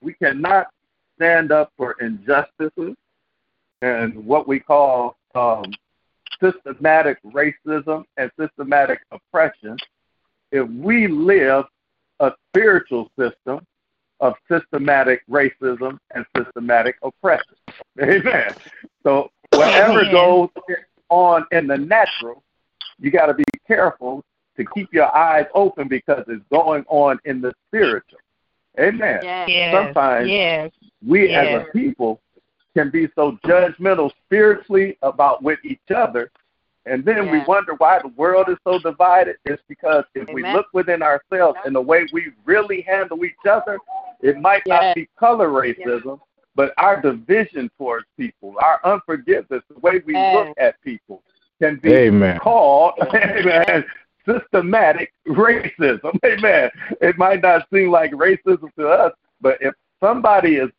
[0.00, 0.68] we cannot
[1.16, 2.94] stand up for injustices
[3.82, 5.64] and what we call um,
[6.40, 9.76] systematic racism and systematic oppression
[10.52, 11.64] if we live
[12.20, 13.64] a spiritual system
[14.20, 17.54] of systematic racism and systematic oppression.
[18.02, 18.54] Amen.
[19.02, 20.12] So whatever Amen.
[20.12, 20.48] goes
[21.10, 22.42] on in the natural,
[22.98, 24.24] you got to be careful
[24.56, 28.18] to keep your eyes open because it's going on in the spiritual.
[28.78, 29.20] Amen.
[29.22, 29.72] Yes.
[29.74, 30.70] Sometimes Yes.
[31.06, 32.20] we as a people
[32.74, 36.30] can be so judgmental spiritually about with each other
[36.86, 40.66] and then we wonder why the world is so divided it's because if we look
[40.72, 43.78] within ourselves and the way we really handle each other
[44.22, 44.82] it might Yes.
[44.82, 46.20] not be color racism
[46.56, 51.22] but our division towards people, our unforgiveness, the way we look at people,
[51.60, 52.38] can be Amen.
[52.38, 53.84] called amen,
[54.26, 56.18] systematic racism.
[56.24, 56.70] Amen.
[57.00, 60.70] It might not seem like racism to us, but if somebody is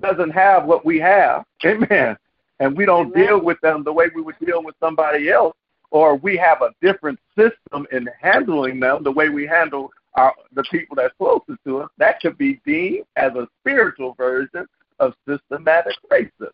[0.00, 2.16] doesn't have what we have, amen,
[2.60, 5.56] and we don't deal with them the way we would deal with somebody else,
[5.90, 10.64] or we have a different system in handling them the way we handle our the
[10.64, 14.66] people that's closest to us, that could be deemed as a spiritual version
[14.98, 16.50] of systematic racism.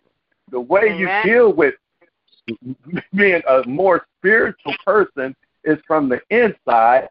[0.50, 0.98] The way Amen.
[0.98, 1.74] you deal with
[3.14, 7.08] being a more spiritual person is from the inside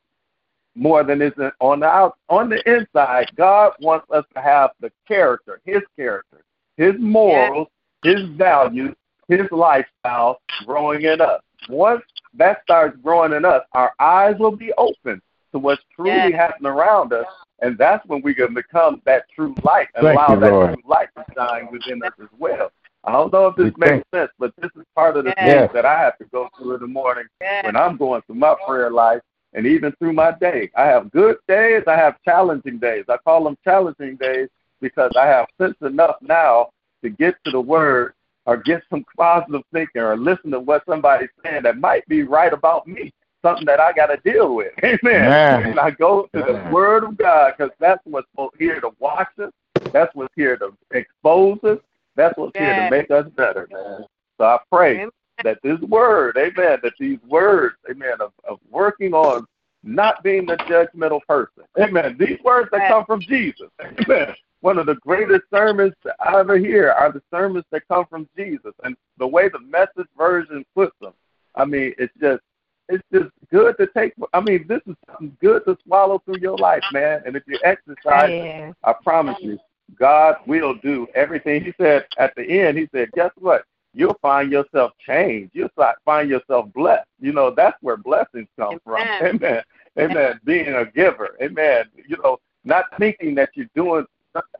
[0.75, 3.31] more than is on the out on the inside.
[3.35, 6.41] God wants us to have the character, His character,
[6.77, 7.67] His morals,
[8.03, 8.95] His values,
[9.27, 11.41] His lifestyle growing in us.
[11.69, 12.01] Once
[12.35, 15.21] that starts growing in us, our eyes will be open
[15.53, 16.33] to what's truly Yes.
[16.33, 17.25] happening around us,
[17.61, 20.73] and that's when we can become that true light and Thank allow you, that Lord.
[20.73, 22.71] true light to shine within us as well.
[23.05, 25.59] I don't know if this We makes sense, but this is part of the Yes.
[25.59, 27.65] things that I have to go through in the morning Yes.
[27.65, 29.21] when I'm going through my prayer life
[29.53, 30.71] and even through my day.
[30.75, 33.05] I have good days, I have challenging days.
[33.09, 34.49] I call them challenging days
[34.81, 36.69] because I have sense enough now
[37.03, 38.13] to get to the word
[38.45, 42.51] or get some positive thinking or listen to what somebody's saying that might be right
[42.51, 44.73] about me, something that I got to deal with.
[44.83, 44.99] Amen.
[45.03, 45.65] Amen.
[45.69, 49.51] And I go to the word of God because that's what's here to wash us.
[49.91, 51.77] That's what's here to expose us.
[52.15, 54.05] That's what's here to make us better, man.
[54.37, 55.11] So I pray Amen.
[55.43, 59.45] that this word, amen, that these words, amen, of, of working on
[59.83, 61.63] not being a judgmental person.
[61.79, 62.15] Amen.
[62.17, 63.69] These words that come from Jesus.
[63.81, 64.33] Amen.
[64.63, 68.71] One of the greatest sermons I ever hear are the sermons that come from Jesus.
[68.85, 71.11] And the way the message version puts them,
[71.53, 72.41] I mean, it's just
[72.87, 76.57] it's just good to take I mean, this is something good to swallow through your
[76.57, 77.23] life, man.
[77.25, 78.73] And if you exercise Yes.
[78.85, 79.59] I promise you,
[79.99, 81.61] God will do everything.
[81.61, 83.65] He said at the end, He said, guess what?
[83.93, 85.51] You'll find yourself changed.
[85.53, 85.71] You'll
[86.05, 87.09] find yourself blessed.
[87.19, 89.01] You know, that's where blessings come from.
[89.01, 89.25] Amen.
[89.43, 89.63] Amen.
[89.99, 90.39] Amen.
[90.45, 91.35] Being a giver.
[91.41, 91.83] Amen.
[92.07, 94.05] You know, not thinking that you're doing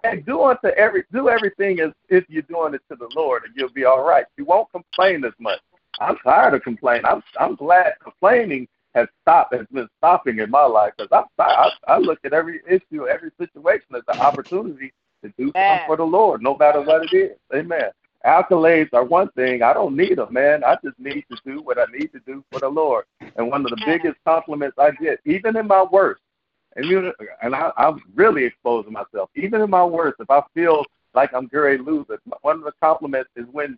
[0.03, 3.53] hey, do unto every do everything as if you're doing it to the Lord and
[3.55, 4.25] you'll be all right.
[4.37, 5.59] You won't complain as much.
[5.99, 7.05] I'm tired of complaining.
[7.05, 11.25] I'm I'm glad complaining has stopped has been stopping in my life because I'm.
[11.39, 15.97] I, I look at every issue, every situation as an opportunity to do something for
[15.97, 17.37] the Lord, no matter what it is.
[17.53, 17.89] Amen.
[18.25, 19.63] Accolades are one thing.
[19.63, 20.63] I don't need them, man.
[20.63, 23.05] I just need to do what I need to do for the Lord.
[23.35, 26.21] And one of the biggest compliments I get, even in my worst,
[26.75, 29.29] and you and I, I'm really exposing myself.
[29.35, 32.63] Even in my worst, if I feel like I'm going to lose it, one of
[32.63, 33.77] the compliments is when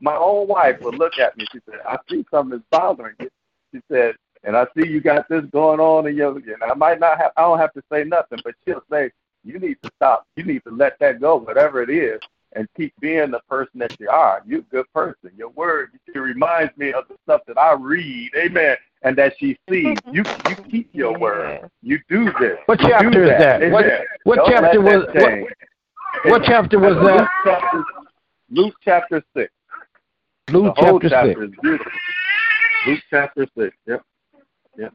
[0.00, 1.46] my own wife will look at me.
[1.52, 3.30] She said, "I see something is bothering you."
[3.74, 7.00] She said, "And I see you got this going on in your." And I might
[7.00, 9.10] not have, I don't have to say nothing, but she'll say,
[9.44, 10.26] "You need to stop.
[10.36, 12.20] You need to let that go, whatever it is."
[12.52, 14.42] And keep being the person that you are.
[14.46, 15.30] You're a good person.
[15.36, 19.56] Your word it reminds me of the stuff that I read, amen, and that she
[19.68, 19.86] sees.
[19.98, 20.14] Mm-hmm.
[20.14, 21.70] You you keep your word.
[21.82, 22.58] You do this.
[22.66, 23.70] What You chapter is that?
[23.70, 23.86] What-
[24.24, 25.50] what chapter was- that what- change.
[26.24, 27.28] what chapter was Luke that?
[27.44, 27.84] Chapter,
[28.50, 29.52] Luke chapter six.
[30.50, 31.64] Luke the chapter chapter six.
[31.64, 31.80] is.
[32.86, 33.76] Luke chapter six.
[33.86, 34.02] Yep.
[34.78, 34.92] Yep.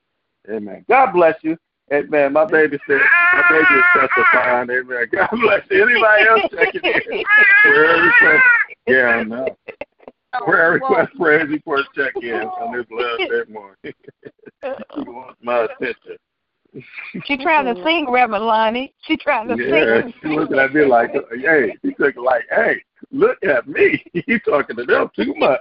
[0.50, 0.86] Amen.
[0.90, 1.58] God bless you.
[1.94, 2.32] Amen.
[2.34, 3.02] My baby said
[3.34, 4.70] my baby is testifying.
[4.70, 5.06] Amen.
[5.12, 5.84] God bless you.
[5.84, 7.24] Anybody else checking in?
[8.88, 9.46] Yeah, I know.
[10.34, 13.76] Oh, prayer request, praise report, check in on this last day morning.
[13.84, 16.18] he wants my attention.
[17.26, 18.94] She trying to sing, Reverend Lonnie.
[19.02, 20.14] She trying to Yeah, sing.
[20.22, 24.04] she looking at me like, hey, she took like, hey, look at me.
[24.28, 25.60] You talking to them too much.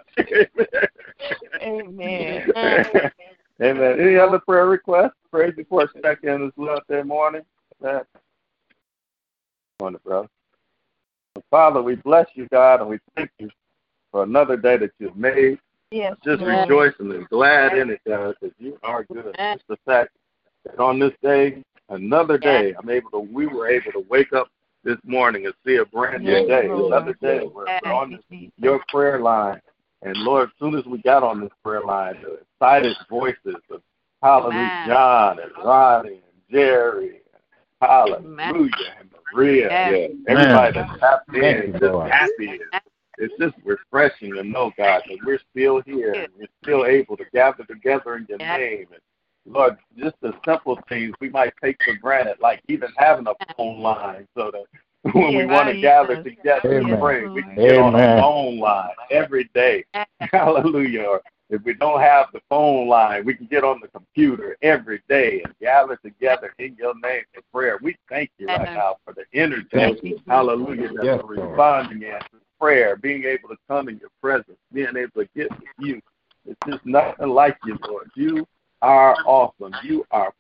[1.61, 2.53] Amen.
[3.61, 4.01] Amen.
[4.01, 5.15] Any other prayer requests?
[5.33, 7.43] Praise reports check in as well that morning.
[7.81, 8.07] That
[9.81, 10.29] morning, brother.
[11.51, 13.51] Father, we bless you, God, and we thank you
[14.11, 15.59] for another day that you've made.
[15.91, 16.15] Yes.
[16.25, 16.69] Just Lord.
[16.69, 19.35] rejoicing and glad in it, God, because you are good.
[19.37, 20.11] Just the fact
[20.65, 23.19] that on this day, another day, I'm able to.
[23.19, 24.49] We were able to wake up
[24.85, 27.41] this morning and see a brand new day, another day.
[27.53, 29.61] We're, we're on this, your prayer line,
[30.03, 33.83] and Lord, as soon as we got on this prayer line, the excited voices of
[34.23, 34.87] Hallelujah, Amen.
[34.87, 40.11] John and Ronnie and Jerry, and Hallelujah, and Maria, Yes.
[40.27, 42.11] yeah, everybody that's tapped in, Thank you, just Lord.
[42.11, 42.61] happy.
[43.21, 47.25] It's just refreshing to know, God, that we're still here and we're still able to
[47.35, 48.59] gather together in your Yes.
[48.59, 48.87] name.
[48.93, 49.03] And
[49.45, 53.81] Lord, just the simple things we might take for granted, like even having a phone
[53.81, 54.65] line, so that
[55.15, 56.93] when we want to gather together Amen.
[56.93, 59.85] and pray, we can get on a phone line every day.
[60.21, 61.21] Hallelujah.
[61.51, 65.43] If we don't have the phone line, we can get on the computer every day
[65.43, 67.79] and gather together in your name for prayer.
[67.83, 72.41] We thank you right now for the energy, hallelujah, that Yes, we're responding in through
[72.61, 76.01] prayer, being able to come in your presence, being able to get with you.
[76.47, 78.11] It's just nothing like you, Lord.
[78.15, 78.47] You
[78.83, 79.75] are awesome.
[79.83, 80.33] You are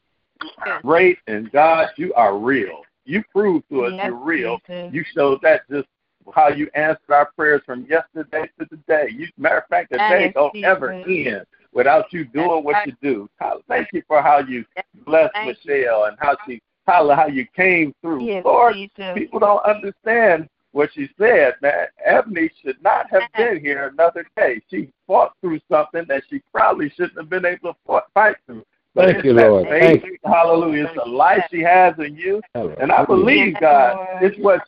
[0.82, 2.82] great, and God, you are real.
[3.04, 4.58] You proved to us Yes, you're real.
[4.66, 4.94] Jesus.
[4.94, 5.88] You showed that just
[6.34, 9.08] how you answered our prayers from yesterday to today.
[9.12, 12.94] You, matter of fact, the day Yes, don't ever end without you doing what you
[13.02, 13.28] do.
[13.68, 14.64] Thank you for how you
[15.06, 18.24] blessed Thank Michelle and how she how, how you came through.
[18.24, 19.14] Yes, Lord, Jesus.
[19.14, 21.86] people don't understand what she said, man.
[22.04, 24.60] Ebony should not have been here another day.
[24.70, 28.64] She fought through something that she probably shouldn't have been able to fought, fight through.
[28.94, 29.68] But Thank you, Lord.
[29.68, 30.84] faith, Thank Hallelujah.
[30.86, 32.42] It's the life she has in you.
[32.54, 34.62] And I believe, God, it's what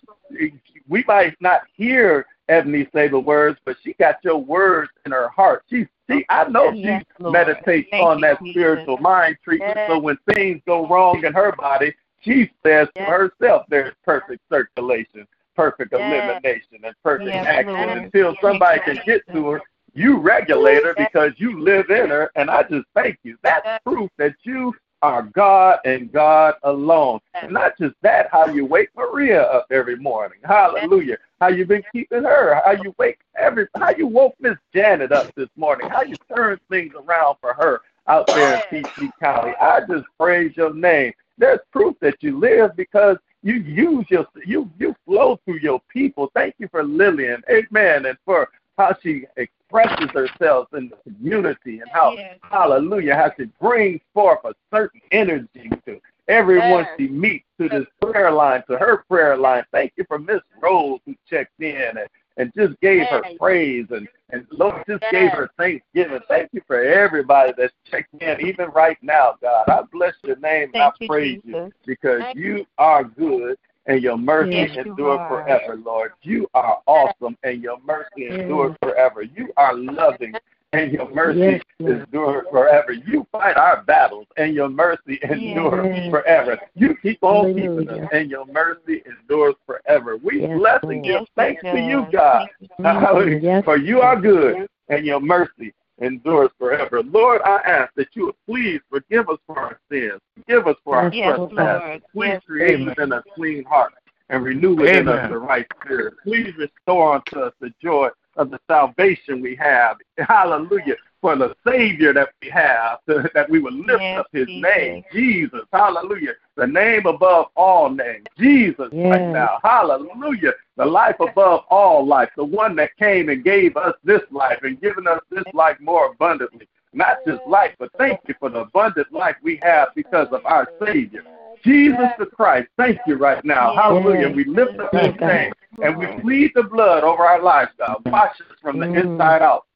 [0.88, 5.28] we might not hear Ebony say the words, but she got your words in her
[5.28, 5.64] heart.
[5.70, 7.32] She, she I know Yes, she Lord.
[7.32, 8.52] meditates Thank on that Jesus.
[8.52, 9.72] spiritual mind treatment.
[9.76, 9.88] Yes.
[9.90, 15.26] So when things go wrong in her body, she says to herself, "There's perfect circulation,
[15.54, 16.00] perfect Yes.
[16.00, 17.98] elimination, and perfect Yes, action." Lord.
[18.04, 19.62] Until somebody can get to her,
[19.94, 23.36] you regulate her because you live in her, and I just thank you.
[23.42, 27.20] That's proof that you are God and God alone.
[27.34, 30.38] And not just that, how you wake Maria up every morning.
[30.44, 31.18] Hallelujah.
[31.40, 32.60] How you been keeping her.
[32.64, 35.88] How you wake every how you woke Miss Janet up this morning.
[35.90, 39.52] How you turned things around for her out there in Peachtree County.
[39.60, 41.12] I just praise your name.
[41.36, 46.30] There's proof that you live because you use your you you flow through your people.
[46.34, 47.42] Thank you for Lillian.
[47.50, 48.06] Amen.
[48.06, 52.38] And for how she expresses herself in the community and how Yes.
[52.42, 56.94] hallelujah, how she brings forth a certain energy to everyone Yes.
[56.98, 59.64] she meets to this prayer line, to her prayer line.
[59.72, 64.08] Thank you for Miss Rose who checked in and, and just gave her praise and,
[64.30, 65.12] and Lord just Yes.
[65.12, 66.20] gave her thanksgiving.
[66.28, 69.68] Thank you for everybody that's checked in, even right now, God.
[69.68, 73.58] I bless your name and Thank I you, praise you because Thank you are good
[73.86, 75.28] and your mercy Yes, you endures are.
[75.28, 76.12] forever, Lord.
[76.22, 79.22] You are awesome and your mercy endures forever.
[79.22, 80.34] You are loving
[80.72, 82.00] and your mercy Yes, Lord.
[82.00, 82.92] endures forever.
[82.92, 86.10] You fight our battles and your mercy endures Yes.
[86.10, 86.58] forever.
[86.74, 90.16] You keep on keeping us and your mercy endures forever.
[90.16, 92.06] We Yes, bless and give thanks to you.
[92.10, 92.38] God.
[92.38, 93.02] Thank you, Jesus.
[93.02, 93.38] Hallelujah.
[93.38, 97.02] Yes, For you are good and your mercy endures forever.
[97.02, 100.20] Lord, I ask that you would please forgive us for our sins.
[100.34, 101.58] Forgive us for our Yes, trespasses.
[101.58, 102.02] Lord.
[102.12, 102.86] Please Yes, create Amen.
[102.88, 103.92] within us a clean heart
[104.30, 106.14] and renew within us the right spirit.
[106.24, 109.96] Please restore unto us the joy of the salvation we have.
[110.18, 110.96] Hallelujah.
[111.20, 114.62] For the Savior that we have, that we would lift Yes, up his Jesus.
[114.76, 115.60] name, Jesus.
[115.72, 116.32] Hallelujah.
[116.56, 119.58] The name above all names, Jesus, right now.
[119.62, 120.52] Hallelujah.
[120.76, 124.80] The life above all life, the one that came and gave us this life and
[124.80, 126.66] given us this life more abundantly.
[126.92, 130.68] Not just life, but thank you for the abundant life we have because of our
[130.84, 131.24] Savior.
[131.62, 133.74] Jesus the Christ, thank you right now.
[133.74, 134.28] Hallelujah.
[134.28, 135.52] We lift up his name
[135.82, 138.02] and we plead the blood over our lives, God.
[138.06, 139.66] Wash us from the inside out.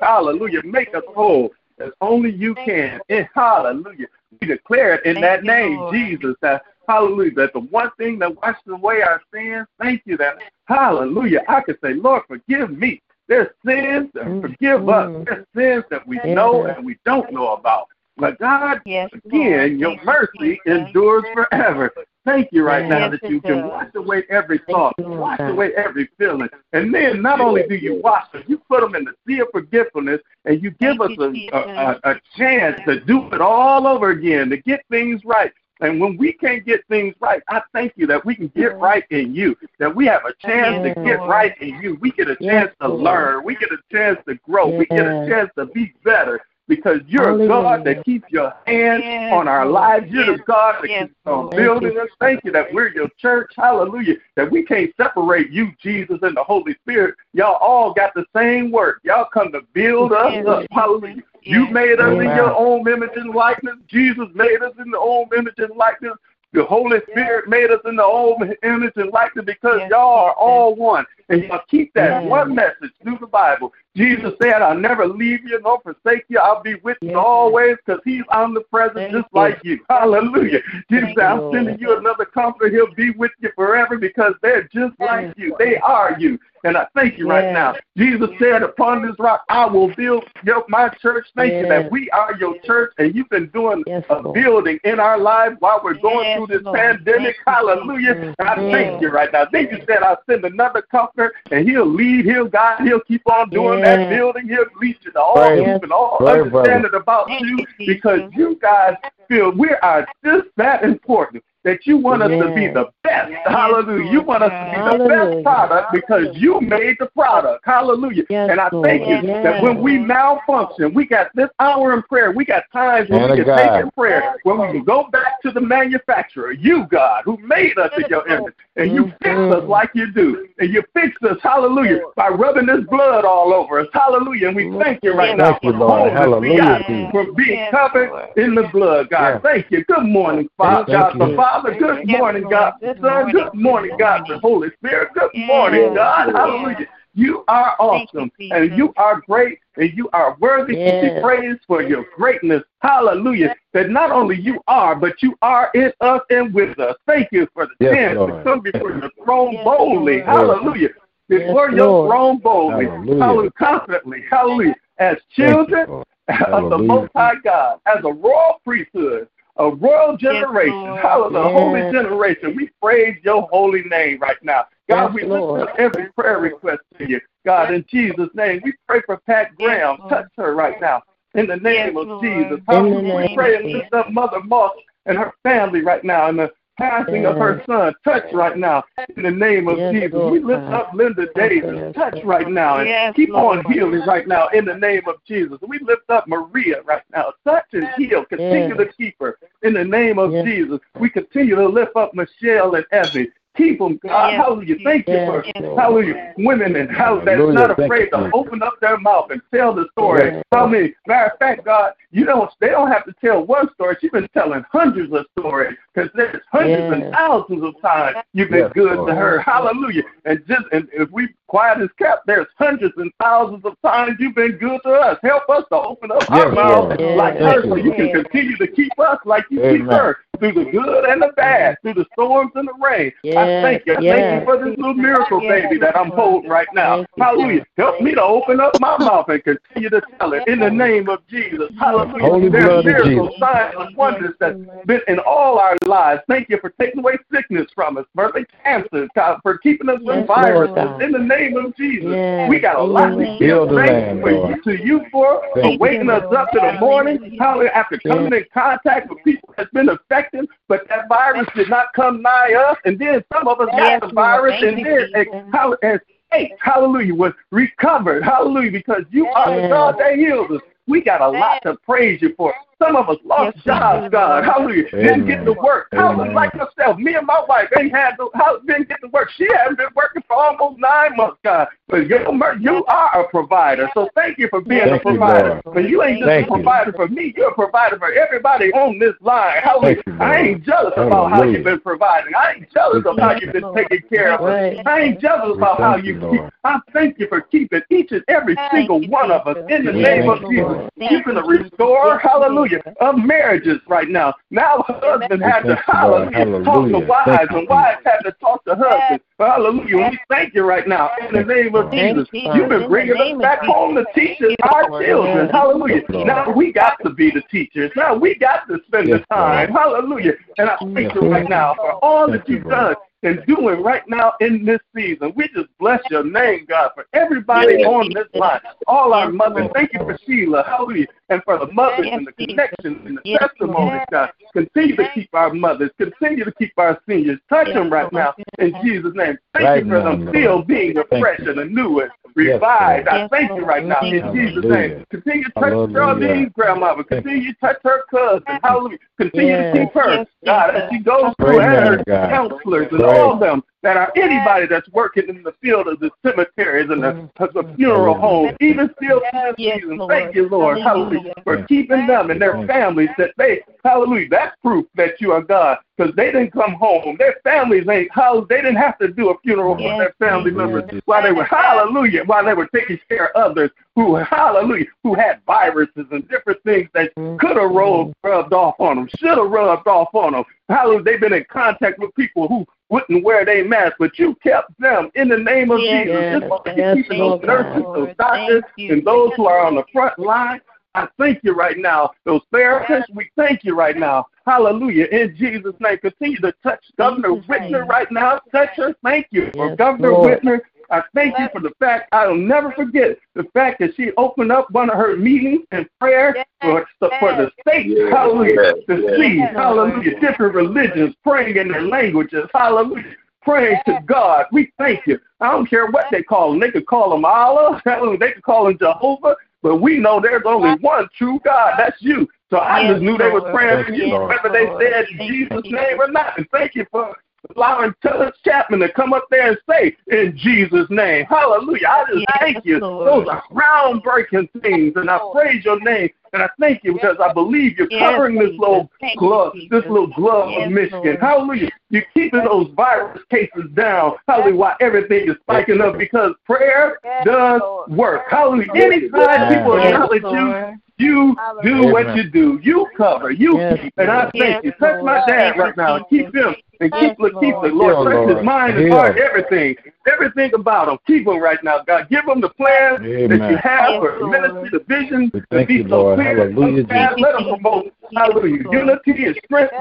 [0.00, 0.62] Hallelujah.
[0.64, 3.00] Make us whole as only you can.
[3.08, 4.06] And hallelujah.
[4.40, 6.34] We declare it in that name, Jesus.
[6.42, 7.34] That hallelujah.
[7.34, 9.66] That the one thing that washes away our sins.
[9.80, 11.42] Thank you that hallelujah.
[11.48, 13.02] I can say, Lord, forgive me.
[13.28, 15.24] There's sins that forgive us.
[15.26, 17.88] There's sins that we know and we don't know about.
[18.16, 20.00] But God, Yes, again, Lord.
[20.00, 21.92] your mercy endures forever.
[22.24, 23.70] Thank you right now that you can does.
[23.70, 26.48] wash away every thought, wash away every feeling.
[26.72, 29.48] And then not only do you wash them, you put them in the sea of
[29.52, 33.86] forgetfulness and you give Thank us you, a, a, a, chance to do it all
[33.86, 35.52] over again, to get things right.
[35.80, 39.04] And when we can't get things right, I thank you that we can get right
[39.10, 41.96] in you, that we have a chance Yes, to get right in you.
[42.00, 43.44] We get a chance to learn.
[43.44, 44.68] We get a chance to grow.
[44.68, 49.02] We get a chance to be better because you're a God that keeps your hand
[49.04, 50.06] Yes, on our lives.
[50.10, 50.38] You're Yes.
[50.38, 52.08] the God that Yes, keeps on building us.
[52.20, 53.52] Thank you that we're your church.
[53.56, 54.16] Hallelujah.
[54.34, 57.14] That we can't separate you, Jesus, and the Holy Spirit.
[57.32, 59.00] Y'all all got the same work.
[59.04, 60.66] Y'all come to build us up.
[60.72, 61.22] Hallelujah.
[61.42, 63.76] You made us in your own image and likeness.
[63.86, 66.14] Jesus made us in the own image and likeness.
[66.52, 70.32] The Holy Spirit made us in the own image and likeness because Yes, y'all are
[70.32, 71.04] all one.
[71.28, 72.30] And y'all keep that Yes.
[72.30, 73.72] one message through the Bible.
[73.96, 76.38] Jesus said, I'll never leave you nor forsake you.
[76.38, 77.16] I'll be with you Yes.
[77.18, 79.40] always because he's omnipresent Thank just you.
[79.40, 79.80] like you.
[79.88, 80.60] Hallelujah.
[80.90, 82.68] Jesus Thank said, I'm sending you another comforter.
[82.68, 85.56] He'll be with you forever because they're just like you.
[85.58, 86.38] They are you.
[86.66, 87.76] And I thank you right now.
[87.96, 91.26] Jesus said, Upon this rock, I will build your, my church.
[91.36, 95.16] Thank you that we are your church, and you've been doing a building in our
[95.16, 97.36] lives while we're going through this pandemic.
[97.46, 98.34] Hallelujah.
[98.38, 99.46] And I thank you right now.
[99.50, 103.48] Then you said, I'll send another comforter, and he'll lead, he'll guide, he'll keep on
[103.50, 104.48] doing that building.
[104.48, 108.58] He'll lead you to all Praise- truth and all praise understanding about you because you
[108.60, 108.94] guys
[109.28, 113.32] feel we are just that important that you want us to be the best.
[113.44, 114.12] Hallelujah.
[114.12, 117.64] You want us to be the best product because you made the product.
[117.66, 118.22] Hallelujah.
[118.30, 122.30] and I thank you that when we malfunction, we got this hour in prayer.
[122.30, 123.56] We got times when Man we can God.
[123.56, 127.76] take in prayer, when we can go back to the manufacturer, you, God, who made
[127.78, 130.46] us in your image, and you fix us like you do.
[130.58, 133.88] And you fix us, hallelujah, by rubbing this blood all over us.
[133.92, 134.48] Hallelujah.
[134.48, 136.12] And we thank you right now Thank you, for Lord.
[136.12, 137.10] We Hallelujah, got Jesus.
[137.10, 139.42] for being covered in the blood, God.
[139.42, 139.84] Thank you.
[139.84, 141.36] Good morning, Father, Thank God the you.
[141.62, 141.78] Father.
[141.78, 143.32] Good morning, God Son.
[143.32, 145.10] Good morning, God the Holy Spirit.
[145.14, 146.34] Good morning, God.
[146.34, 146.86] Hallelujah.
[147.14, 151.82] You are awesome, and you are great, and you are worthy to be praised for
[151.82, 152.62] your greatness.
[152.80, 153.54] Hallelujah.
[153.72, 156.94] That not only you are, but you are in us and with us.
[157.06, 158.44] Thank you for the Yes, chance to Lord.
[158.44, 160.20] come before your throne boldly.
[160.20, 160.90] Hallelujah.
[161.28, 162.10] Before Yes, your Lord.
[162.10, 162.84] throne boldly.
[162.84, 163.24] Hallelujah.
[163.24, 163.50] Hallelujah.
[163.52, 164.24] Confidently.
[164.30, 164.74] Hallelujah.
[164.98, 166.04] As Thank you, children
[166.52, 169.28] of the Most High God, as a royal priesthood,
[169.58, 172.56] a royal generation, hallelujah, a holy generation.
[172.56, 174.66] We praise your holy name right now.
[174.88, 175.60] God, Yes, we Lord.
[175.60, 177.20] lift up every prayer request to you.
[177.44, 179.98] God, in Jesus' name, we pray for Pat Graham.
[180.08, 181.02] Touch her right now.
[181.34, 182.60] In the name of Jesus.
[182.66, 183.28] Hallelujah.
[183.30, 184.72] We pray and lift up Mother Moss
[185.06, 187.94] and her family right now and the passing of her son.
[188.04, 188.84] Touch right now.
[189.16, 190.12] In the name of Yes, Jesus.
[190.12, 190.74] Lord We lift God.
[190.74, 191.94] up Linda Davis.
[191.94, 195.58] Touch right now and Yes, keep on healing right now in the name of Jesus.
[195.66, 197.32] We lift up Maria right now.
[197.44, 198.24] Touch and heal.
[198.24, 198.78] Continue Yes.
[198.78, 200.44] to keep her in the name of Yes.
[200.44, 200.80] Jesus.
[200.98, 203.30] We continue to lift up Michelle and Evie.
[203.56, 204.28] Keep them, God.
[204.28, 204.42] Yes.
[204.44, 204.76] Hallelujah.
[204.84, 205.78] Thank you for, Lord.
[205.78, 207.54] hallelujah, women and how that's Hallelujah.
[207.54, 210.32] not afraid you, to open up their mouth and tell the story.
[210.32, 210.44] Yes.
[210.52, 210.94] How many?
[211.06, 212.50] Matter of fact, God, you don't.
[212.60, 213.96] They don't have to tell one story.
[214.00, 218.64] She's been telling hundreds of stories because there's hundreds and thousands of times you've been
[218.64, 219.08] Yes, good Lord.
[219.08, 219.40] to her.
[219.40, 220.02] Hallelujah.
[220.24, 224.34] And just and if we quiet as kept, there's hundreds and thousands of times you've
[224.34, 225.18] been good to us.
[225.22, 227.16] Help us to open up our Yes, mouths Lord.
[227.16, 227.96] like Thank her, you, so you Lord.
[227.96, 229.88] can continue to keep us like you keep Amen.
[229.88, 233.12] her through the good and the bad, through the storms and the rain.
[233.24, 233.94] I thank you.
[233.94, 236.96] I thank you for this little miracle baby that I'm holding right now.
[236.96, 237.66] Thank you, Hallelujah.
[237.76, 241.08] Help me to open up my mouth and continue to tell it in the name
[241.08, 241.70] of Jesus.
[241.78, 242.26] Hallelujah.
[242.26, 243.40] Holy There's blood miracles, Jesus.
[243.40, 246.22] signs, and wonders that's been in all our lives.
[246.28, 250.00] Thank you for taking away sickness from us, for the cancer, God, for keeping us
[250.04, 250.74] from Yes, viruses.
[250.74, 251.02] God.
[251.02, 252.10] In the name of Jesus.
[252.12, 254.20] Yes, We got a lot to name give of thanks Jesus.
[254.22, 257.70] for you, to you for, for Thank you, waking us up in the morning, hallelujah,
[257.70, 262.22] after coming in contact with people that's been affected, but that virus did not come
[262.22, 265.08] nigh us, and then some of us Yes, got the virus, Thank and you, then
[265.12, 265.26] Jesus.
[265.32, 266.00] and, hall- and
[266.32, 270.60] faith, hallelujah, was recovered, hallelujah, because you are the God that heals us.
[270.86, 272.54] We got a lot to praise you for.
[272.82, 274.44] Some of us lost Yes, jobs, God.
[274.44, 274.44] Lord.
[274.44, 274.90] Hallelujah.
[274.90, 275.64] Didn't get to Amen.
[275.64, 275.88] work.
[275.92, 276.22] Hallelujah.
[276.22, 276.34] Amen.
[276.34, 279.30] Like myself, me and my wife ain't had to, how, didn't get to work.
[279.36, 281.68] She hasn't been working for almost nine months, God.
[281.88, 282.18] But you,
[282.60, 283.88] you are a provider.
[283.94, 285.62] So thank you for being Thank a provider.
[285.64, 285.74] Lord.
[285.74, 286.54] But you ain't just Thank a you.
[286.56, 287.32] provider for me.
[287.36, 289.62] You're a provider for everybody on this line.
[289.62, 290.02] Hallelujah.
[290.04, 292.34] Thank you, I ain't jealous about how you've been providing.
[292.34, 294.76] I ain't jealous of how you've been taking care of us.
[294.84, 296.40] I ain't jealous about how you you, keep.
[296.64, 300.26] I thank you for keeping each and every single one of us in the name
[300.26, 300.62] thank of you, Jesus.
[300.64, 300.90] Lord.
[300.98, 302.65] Keeping the restore, hallelujah,
[303.00, 304.34] of marriages right now.
[304.50, 308.64] Now husbands have to, thank you, hallelujah, talk to wives, and wives have to talk
[308.64, 309.24] to husbands.
[309.38, 309.98] Hallelujah.
[309.98, 312.28] And we thank you right now in the name of Jesus.
[312.32, 315.48] Thank you, You've been bringing us back home to teach us our children.
[315.50, 316.02] Hallelujah.
[316.10, 317.90] Now we got to be the teachers.
[317.96, 319.72] Now we got to spend the time.
[319.72, 320.32] Hallelujah.
[320.58, 324.02] And I thank you right now for all that you, you've done and doing right
[324.08, 325.32] now in this season.
[325.36, 329.68] We just bless your name, God, for everybody on this line, all our mothers.
[329.74, 332.68] Thank you for Sheila, hallelujah, and for the mothers and the Jesus.
[332.82, 334.08] connections and the testimonies, Lord.
[334.10, 334.30] God.
[334.52, 337.38] Continue to keep our mothers, continue to keep our seniors.
[337.48, 339.38] Touch them right now in Jesus' name.
[339.54, 342.62] Thank you for them still being Thank fresh and anew and Yes.
[342.62, 345.04] I thank you right now in Thank Jesus' name.
[345.10, 345.96] Continue to touch Hallelujah.
[345.96, 347.02] Charlene's grandmother.
[347.02, 348.42] Continue to touch her cousin.
[348.62, 348.98] Hallelujah.
[349.16, 349.74] Continue Yes.
[349.74, 350.14] to keep her.
[350.14, 354.12] Yes, God, as she goes through and her counselors and all of them that are
[354.16, 357.04] anybody that's working in the field of the cemeteries mm-hmm.
[357.04, 358.20] and the, the funeral mm-hmm.
[358.20, 358.48] Hallelujah.
[358.48, 359.98] homes, even still through Yes, season.
[359.98, 360.10] Lord.
[360.10, 360.78] Thank you, Lord.
[360.80, 361.18] Hallelujah.
[361.20, 361.34] Hallelujah.
[361.44, 365.40] For Thank keeping them and their families that they, hallelujah, that's proof that you are
[365.40, 367.14] God because they didn't come home.
[367.16, 370.50] Their families ain't, how they didn't have to do a funeral Yes, for their family
[370.50, 370.82] Hallelujah.
[370.82, 375.14] members while they were, hallelujah, while they were taking care of others who, hallelujah, who
[375.14, 379.48] had viruses and different things that could have rubbed, rubbed off on them, should have
[379.48, 380.44] rubbed off on them.
[380.68, 384.78] Hallelujah, they've been in contact with people who wouldn't wear their mask, but you kept
[384.78, 386.38] them in the name of Yes, Jesus.
[386.40, 390.60] yes, yes, keeping those nurses, those doctors, and those who are on the front line.
[390.94, 392.12] I thank you right now.
[392.24, 394.26] Those therapists, we thank you right now.
[394.46, 395.06] Hallelujah.
[395.06, 398.40] In Jesus' name, continue to touch Governor Whitmer right now.
[398.50, 398.94] Touch her.
[399.04, 400.40] Thank you Yes, Governor Lord.
[400.40, 400.60] Whitmer.
[400.90, 404.70] I thank you for the fact I'll never forget the fact that she opened up
[404.70, 409.38] one of her meetings in prayer for, for the state, Yes, hallelujah, yes, to see,
[409.38, 414.46] hallelujah, different religions praying in their languages, hallelujah, praying to God.
[414.52, 415.18] We thank you.
[415.40, 416.60] I don't care what they call them.
[416.60, 420.42] They could call them Allah, hallelujah, they could call him Jehovah, but we know there's
[420.46, 421.74] only one true God.
[421.78, 422.28] That's you.
[422.50, 424.28] So I just knew they were praying for you, Lord.
[424.28, 426.38] whether they said in Jesus' name or not.
[426.38, 427.16] And thank you for
[427.54, 431.26] allowing Tillage Chapman to come up there and say, in Jesus' name.
[431.26, 431.88] Hallelujah.
[431.88, 432.78] I just Yes, thank you.
[432.78, 433.08] Lord.
[433.08, 434.94] Those are groundbreaking things.
[434.96, 436.10] And I praise your name.
[436.32, 439.68] And I thank you because I believe you're Yes, covering this little Thank glove, Jesus.
[439.70, 441.00] this little glove Yes, of Michigan.
[441.02, 441.20] Lord.
[441.20, 441.70] Hallelujah.
[441.88, 444.16] You're keeping those virus cases down.
[444.26, 444.56] Hallelujah.
[444.56, 448.22] While everything is spiking up because prayer does work.
[448.28, 448.70] Hallelujah.
[448.74, 452.58] Anytime people acknowledge you, you do what you do.
[452.62, 453.30] You cover.
[453.30, 453.94] You keep.
[453.96, 454.72] And I thank you.
[454.72, 456.06] Touch my dad right now.
[456.10, 456.32] Jesus.
[456.32, 456.56] Keep him.
[456.80, 457.72] And Yes, keep, keep the Lord.
[457.72, 458.12] Lord.
[458.12, 458.92] Heal, Touch his mind, his Heal.
[458.94, 459.76] heart, everything.
[460.12, 460.98] Everything about him.
[461.06, 462.08] Keep him right now, God.
[462.10, 464.30] Give him the plan that you have Yes, for Lord.
[464.30, 466.18] ministry, the vision We to thank be you, so Lord.
[466.18, 466.36] clear.
[466.36, 467.14] Hallelujah, Jesus.
[467.18, 469.72] let him promote, hallelujah, unity and strength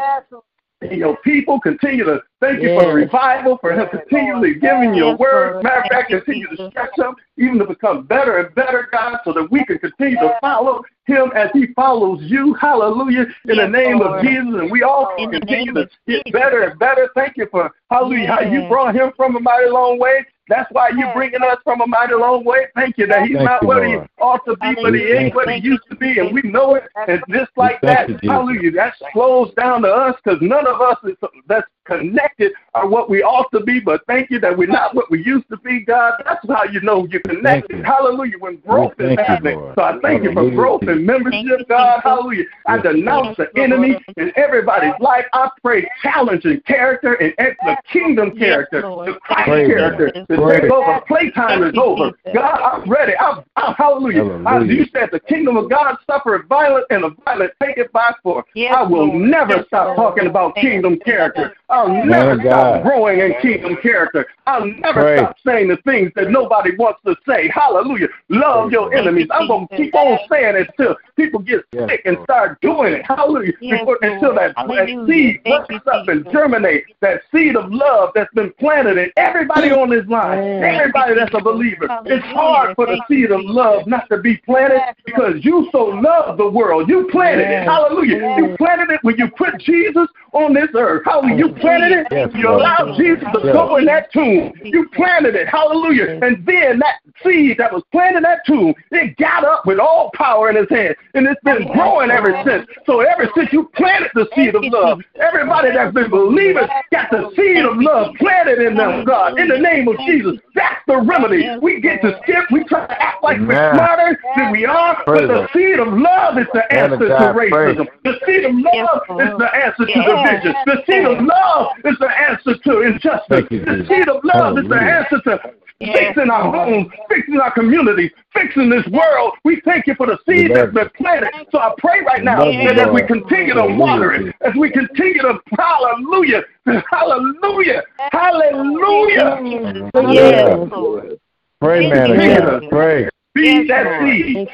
[0.82, 5.12] and your people continue to thank you for the revival, for him continually giving your
[5.12, 5.64] Yes, word.
[5.64, 9.34] Matter of fact, continue to stretch him even to become better and better, God, so
[9.34, 12.54] that we can continue to follow him as he follows you.
[12.56, 13.26] Hallelujah.
[13.48, 14.20] In the name Lord.
[14.20, 14.62] of Jesus.
[14.62, 17.10] And we all the continue to get better and better.
[17.16, 20.26] Thank you for, hallelujah, how you brought him from a mighty long way.
[20.48, 22.68] That's why you're bringing us from a mighty long way.
[22.76, 25.34] Thank you that he's Thank not you, what he ought to be, but he ain't
[25.34, 26.84] what he used to be, and we know it.
[27.08, 28.30] And just like that, you, Jesus.
[28.30, 31.16] hallelujah, that flows down to us because none of us is
[31.48, 33.80] that's connected are what we ought to be.
[33.80, 36.14] But thank you that we're not what we used to be, God.
[36.26, 37.78] That's how you know you're connected.
[37.78, 37.84] you.
[37.84, 38.38] Hallelujah.
[38.40, 39.74] When growth We is thank you, happening.
[39.76, 42.02] So I thank you for growth and membership, God.
[42.04, 42.46] Hallelujah.
[42.66, 45.26] I denounce the enemy in everybody's life.
[45.34, 51.02] I pray challenge and character and the kingdom character, the Christ character, to take over.
[51.08, 52.12] Playtime is over.
[52.34, 53.14] God, I'm ready.
[53.18, 54.44] I'm, I'm hallelujah.
[54.46, 58.14] I, you said the kingdom of God suffered violence and the violent take it by
[58.24, 58.46] force.
[58.56, 59.22] Yes, I will Lord.
[59.22, 61.56] never stop talking about kingdom character.
[61.70, 64.26] I'll never of stop growing in kingdom character.
[64.46, 65.18] I'll never Pray.
[65.18, 67.50] stop saying the things that nobody wants to say.
[67.50, 68.08] Hallelujah.
[68.30, 69.28] Love Praise your enemies.
[69.32, 72.94] I'm going to keep on saying it till people get Yes, sick and start doing
[72.94, 73.06] it.
[73.06, 73.54] Hallelujah.
[73.60, 74.54] Yes, Before- Until Lord.
[74.56, 76.92] that, that seed Thank works you, up and germinates.
[77.02, 80.38] That seed of love that's been planted in everybody on this line.
[80.64, 81.88] Everybody that's a believer.
[82.06, 86.38] It's hard for the seed of love not to be planted because you so love
[86.38, 86.88] the world.
[86.90, 87.64] You planted it.
[87.64, 88.36] Hallelujah.
[88.38, 91.04] You planted it when you put Jesus on this earth.
[91.06, 91.36] Hallelujah.
[91.38, 92.08] You planted it.
[92.12, 93.54] Yes, You allowed Jesus to Yes.
[93.56, 94.52] go in that tomb.
[94.64, 95.48] You planted it.
[95.48, 96.20] Hallelujah.
[96.22, 100.12] And then that seed that was planted in that tomb, it got up with all
[100.14, 100.96] power in his hand.
[101.14, 102.68] And it's been growing ever since.
[102.86, 107.32] So ever since you planted the seed of love, everybody that's been believing got the
[107.36, 109.40] seed of love planted in them, God.
[109.40, 110.36] In the name of Jesus.
[110.54, 111.48] That's the remedy.
[111.62, 112.44] We get to skip.
[112.52, 115.02] We try to act like we're smarter than we are.
[115.06, 117.88] But the the- seed of love is the answer to racism.
[118.04, 120.06] The seed of love is the answer to Yes.
[120.26, 120.56] Division.
[120.66, 123.48] The seed of love is the answer to injustice.
[123.52, 127.52] You, The seed of love is the answer to Yes, fixing our homes, fixing our
[127.52, 129.34] communities, fixing this world.
[129.44, 131.32] We thank you for the seed that's been planted.
[131.52, 134.72] So I pray right now love that as we continue to water it, as we
[134.72, 136.44] continue to hallelujah,
[136.92, 139.84] hallelujah, hallelujah.
[140.14, 141.20] Yes, Lord.
[141.60, 142.70] Pray, man of Continue God.
[142.70, 143.10] Pray.
[143.34, 144.16] feed Yes, that Lord.
[144.16, 144.48] seed.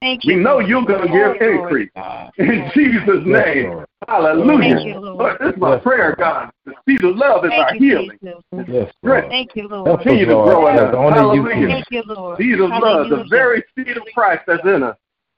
[0.00, 1.72] Thank you, We know you're going to give Yes, Lord.
[1.72, 1.90] increase.
[2.38, 3.68] In Jesus' Yes, name.
[3.68, 3.86] Lord.
[4.08, 4.74] Hallelujah.
[4.74, 5.18] Thank you, Lord.
[5.18, 6.18] Lord, this is my Yes, prayer, Lord.
[6.18, 6.50] God.
[6.64, 8.18] The seed of love is our you, healing.
[8.22, 8.42] Jesus.
[8.68, 9.28] Yes, Lord.
[9.28, 9.88] Thank you, Lord.
[9.90, 10.94] us, Continue to grow in as us.
[10.96, 11.54] only you Hallelujah.
[11.54, 11.68] can.
[11.68, 12.38] Thank you, Lord.
[12.38, 14.96] Seed of love, the very seed of Christ that's in us.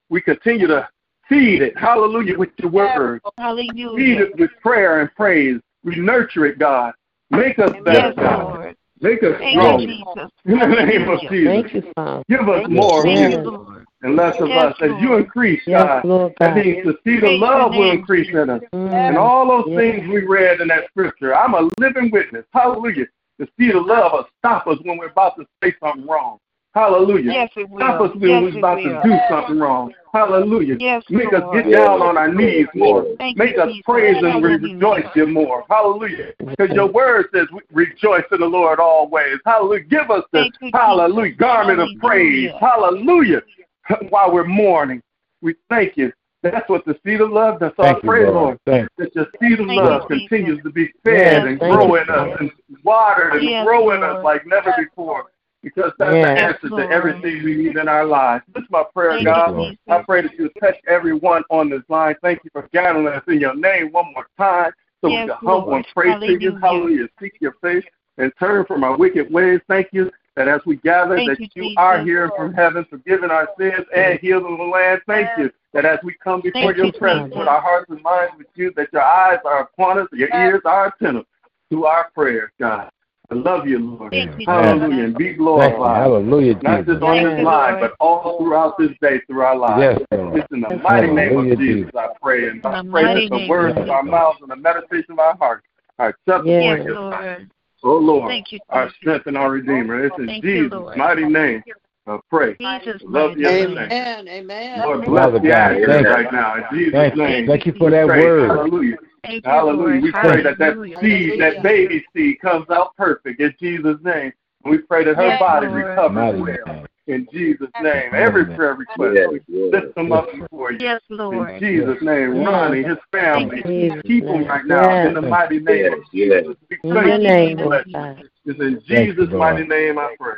[0.09, 0.89] We continue to
[1.29, 3.21] feed it, hallelujah, with your word.
[3.37, 3.97] Hallelujah.
[3.97, 5.61] Feed it with prayer and praise.
[5.83, 6.95] We nurture it, God.
[7.31, 8.55] Make us better, Yes, God.
[8.55, 8.77] Lord.
[9.01, 9.87] Make us Thank you.
[9.89, 10.31] Jesus.
[10.47, 11.47] In the name of Jesus.
[11.47, 12.23] Thank you, Father.
[12.29, 13.84] Give us Thank more you you, Lord.
[14.05, 14.77] And less of Yes, us.
[14.83, 17.91] As you increase, Yes, God, Lord that means the seed of Praise your love will
[17.91, 18.63] increase in us.
[18.73, 19.09] Mm.
[19.09, 19.79] And all those Yes.
[19.81, 22.45] things we read in that scripture, I'm a living witness.
[22.53, 23.07] Hallelujah.
[23.39, 26.39] The seed of love will stop us when we're about to say something wrong.
[26.75, 27.33] Hallelujah.
[27.33, 27.79] Yes, it will.
[27.79, 29.03] Stop us when Yes, we're about will.
[29.03, 29.95] to do something wrong.
[30.13, 30.77] Hallelujah.
[30.79, 31.45] Yes, Make Lord.
[31.45, 33.05] us get down on our knees more.
[33.19, 33.83] Thank you, Make us Jesus.
[33.85, 34.75] praise and Hallelujah.
[34.75, 35.65] rejoice you more.
[35.69, 36.33] Hallelujah.
[36.39, 39.39] Because your word says, rejoice in the Lord always.
[39.45, 39.85] Hallelujah.
[39.85, 40.71] Give us the Thank Jesus.
[40.75, 42.51] hallelujah garment of praise.
[42.61, 43.43] Hallelujah.
[43.85, 44.11] Hallelujah.
[44.11, 45.03] While we're mourning,
[45.41, 46.12] we thank you
[46.43, 47.72] That's what the seed of love does.
[47.76, 48.59] So Thank I you, pray, Lord.
[48.66, 51.72] Lord, that your seed of Thank love you, continues to be Yes, fed and thank
[51.72, 52.51] grow in us and
[52.82, 55.26] watered and Yes, grow in us like never before.
[55.62, 56.37] Because that's Yes.
[56.37, 56.82] the answer Lord.
[56.82, 58.45] to everything we need in our lives.
[58.55, 59.57] This is my prayer, Thank God.
[59.57, 62.14] you, I pray that you touch everyone on this line.
[62.20, 65.49] Thank you for gathering us in your name one more time so Yes, we can
[65.49, 66.51] humble and pray to you.
[66.57, 66.61] Hallelujah.
[66.61, 67.09] Hallelujah.
[67.18, 67.85] Seek your face
[68.18, 69.61] and turn from our wicked ways.
[69.66, 73.30] Thank you that as we gather, Thank that you, you are here from heaven, forgiving
[73.30, 75.01] our sins and healing the land.
[75.07, 77.39] Thank you that as we come before Thank your you, presence Jesus.
[77.39, 80.62] with our hearts and minds with you, that your eyes are upon us, your ears
[80.64, 81.26] are attentive
[81.70, 82.91] to our prayers, God.
[83.30, 84.12] I love you, Lord.
[84.12, 85.05] Thank you, Hallelujah.
[85.05, 86.03] And be glorified.
[86.03, 89.99] Hallelujah, Not just on this you, line, but all throughout this day, through our lives.
[89.99, 90.39] Yes, Lord.
[90.39, 91.91] It's in the mighty name of Jesus, Jesus.
[91.97, 92.49] I pray.
[92.51, 95.12] And I In the pray that the words of of our mouths and the meditation
[95.12, 95.66] of our hearts
[95.99, 97.47] are acceptable Yes, in your sight.
[97.85, 98.03] Lord.
[98.03, 98.97] Oh, Lord, Thank you, our Jesus.
[99.01, 100.07] strength and our Redeemer.
[100.07, 100.97] It's in Thank you, Jesus' Lord.
[100.97, 101.62] mighty name.
[102.07, 102.57] I pray.
[102.61, 103.74] Jesus' Love mighty you name.
[103.74, 103.78] name.
[103.93, 104.28] Amen.
[104.28, 104.82] Amen.
[104.82, 106.12] Lord, bless the God, atmosphere thank you.
[106.12, 106.55] right now.
[106.57, 107.22] In Jesus' Thank you.
[107.22, 107.47] name.
[107.47, 108.20] Thank you for that Pray.
[108.20, 108.49] word.
[108.49, 108.97] Hallelujah.
[109.22, 110.01] Thank you, Hallelujah.
[110.01, 110.03] Lord.
[110.03, 114.32] We pray that that seed, that baby seed, comes out perfect in Jesus' name.
[114.64, 115.85] And we pray that her Yes, body Lord.
[115.87, 116.87] recovers well name.
[117.07, 118.15] In Jesus' name.
[118.15, 118.57] Every Amen.
[118.57, 119.73] prayer request, Yes, we yes.
[119.73, 120.79] lift them up before you.
[120.81, 121.51] Yes, Lord.
[121.51, 122.47] In Jesus' name, Yes.
[122.47, 126.43] Ronnie, his family, Thank you, keep them right now in the mighty name of Yes,
[126.43, 126.57] Jesus.
[126.71, 128.27] We In pray your name, bless Lord you.
[128.47, 130.35] It's in Thank you, Jesus' mighty name I pray.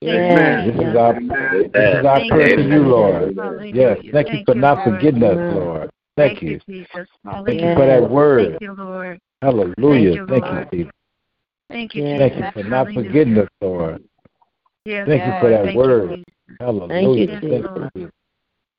[0.00, 0.14] Yes.
[0.14, 0.66] Amen.
[0.66, 1.70] This is our Amen.
[1.72, 3.36] this is our prayer to you, you, Lord.
[3.36, 3.74] Lord.
[3.74, 3.98] Yes.
[4.12, 4.94] Thank you for you, not Lord.
[4.94, 5.90] forgetting us, Lord.
[6.16, 6.60] Thank you.
[6.68, 7.08] Jesus.
[7.24, 8.50] Thank you for that word.
[8.50, 9.20] Thank you, Lord.
[9.42, 9.74] Hallelujah.
[9.76, 10.68] Thank you, Thank Lord.
[10.72, 10.92] you, Jesus.
[11.68, 14.02] Thank you, Thank you for not forgetting us, Lord.
[14.88, 16.10] Yes, Thank you for that Thank word.
[16.10, 16.56] You, Jesus.
[16.60, 17.26] Hallelujah.
[17.26, 17.90] Yes, Thank Lord.
[17.94, 18.10] you.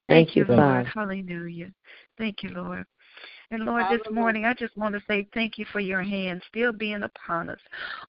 [0.10, 0.56] Thank you, Thank you.
[0.56, 0.92] Lord.
[0.96, 1.72] Hallelujah.
[2.18, 2.84] Thank you, Lord.
[3.52, 6.72] And Lord, this morning I just want to say thank you for your hand still
[6.72, 7.60] being upon us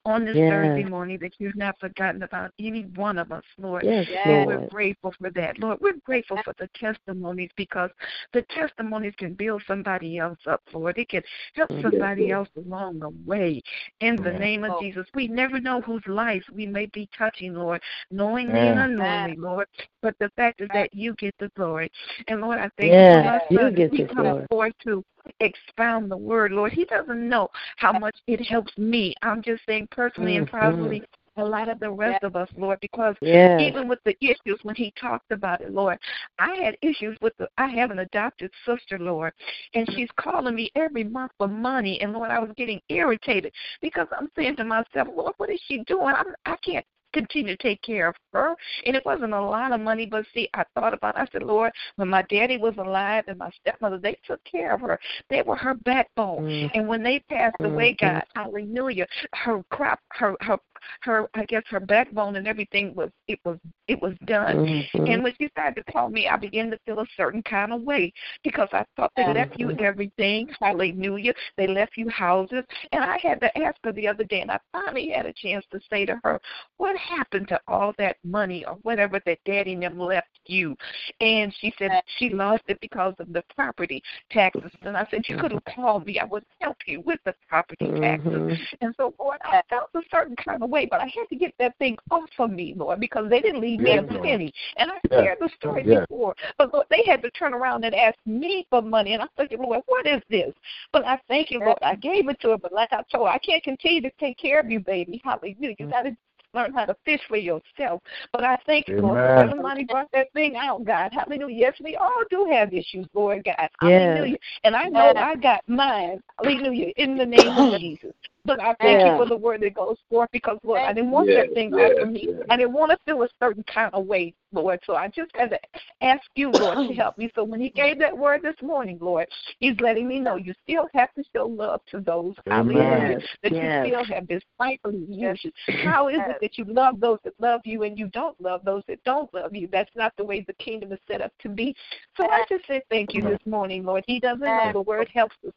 [0.04, 0.50] on this Yes.
[0.50, 3.84] Thursday morning that you've not forgotten about any one of us, Lord.
[3.84, 5.58] Yes, And we're grateful for that.
[5.58, 7.88] Lord, we're grateful for the testimonies because
[8.34, 10.98] the testimonies can build somebody else up, Lord.
[10.98, 11.22] It can
[11.54, 12.32] help somebody Lord.
[12.32, 13.62] else along the way.
[14.00, 14.40] In the Yes.
[14.40, 14.80] name of oh.
[14.80, 17.80] Jesus, we never know whose lives we may be touching, Lord,
[18.10, 19.68] knowingly and unknowingly, Lord.
[20.02, 21.90] But the fact is that you get the glory.
[22.28, 24.46] And Lord, I thank Yes, you for my you get the comes glory.
[24.50, 25.02] forth to
[25.40, 26.72] expound the word, Lord.
[26.72, 29.14] He doesn't know how much it helps me.
[29.22, 30.50] I'm just saying personally and Mhm.
[30.50, 31.04] probably
[31.36, 33.16] a lot of the rest of us, Lord, because
[33.60, 35.98] even with the issues when he talked about it, Lord,
[36.38, 39.32] I had issues with the I have an adopted sister, Lord,
[39.74, 44.08] and she's calling me every month for money and Lord, I was getting irritated because
[44.12, 46.14] I'm saying to myself, Lord, what is she doing?
[46.14, 48.54] I'm I can't continue to take care of her.
[48.86, 51.20] And it wasn't a lot of money, but see, I thought about it.
[51.20, 54.80] I said, Lord, when my daddy was alive and my stepmother, they took care of
[54.80, 54.98] her.
[55.28, 56.44] They were her backbone.
[56.44, 56.70] Mhm.
[56.74, 58.00] And when they passed away, Mhm.
[58.00, 60.58] God, hallelujah, her crop her her
[61.02, 63.58] her I guess her backbone and everything was it was
[63.88, 64.56] it was done.
[64.94, 65.08] Mhm.
[65.12, 67.82] And when she started to call me, I began to feel a certain kind of
[67.82, 68.12] way
[68.44, 69.80] because I thought they left you Mhm.
[69.80, 70.48] everything.
[70.60, 71.34] Hallelujah.
[71.56, 72.64] They left you houses.
[72.92, 75.64] And I had to ask her the other day, and I finally had a chance
[75.72, 76.40] to say to her,
[76.76, 80.76] What happened to all that money or whatever that daddy and them left you?
[81.20, 84.70] And she said she lost it because of the property taxes.
[84.82, 86.18] And I said, You could have called me.
[86.18, 88.32] I would help you with the property taxes.
[88.32, 88.58] Mhm.
[88.80, 91.52] And so, Lord, I felt a certain kind of way, but I had to get
[91.58, 94.52] that thing off of me, Lord, because they didn't leave me Yes, a penny.
[94.76, 95.20] And I Yes.
[95.20, 96.06] shared the story Yes.
[96.08, 96.34] before.
[96.58, 99.14] But, Lord, they had to turn around and ask me for money.
[99.14, 100.54] And I said, Lord, what is this?
[100.92, 101.78] But I thank you, Lord.
[101.82, 104.38] I gave it to her, but like I told her, I can't continue to take
[104.38, 105.20] care of you, baby.
[105.24, 105.76] Hallelujah.
[105.78, 106.16] You got to
[106.54, 108.02] learn how to fish for yourself.
[108.32, 109.86] But I thank you, Lord, for Amen.
[109.86, 111.12] brought that thing out, God.
[111.12, 111.56] Hallelujah.
[111.56, 113.68] Yes, we all do have issues, Lord God.
[113.82, 114.02] Yes.
[114.02, 114.38] Hallelujah.
[114.64, 116.20] And I know I got mine.
[116.38, 116.92] Hallelujah.
[116.96, 118.12] In the name of Jesus.
[118.44, 119.12] But I thank Yeah.
[119.12, 121.74] you for the word that goes forth because, Lord, I didn't want Yes, that thing
[121.74, 122.28] yes, off of me.
[122.28, 122.46] yes.
[122.48, 124.80] I didn't want to feel a certain kind of way, Lord.
[124.86, 125.60] So I just had to
[126.00, 127.30] ask you, Lord, to help me.
[127.34, 129.28] So when He gave that word this morning, Lord,
[129.58, 133.22] He's letting me know you still have to show love to those, hallelujah, Yes.
[133.42, 133.86] that Yes.
[133.86, 135.44] you still have despitefully used.
[135.44, 135.52] you.
[135.84, 138.82] How is it that you love those that love you and you don't love those
[138.88, 139.68] that don't love you?
[139.70, 141.74] That's not the way the kingdom is set up to be.
[142.16, 144.04] So I just say thank you this morning, Lord.
[144.06, 145.52] He doesn't know the word helps us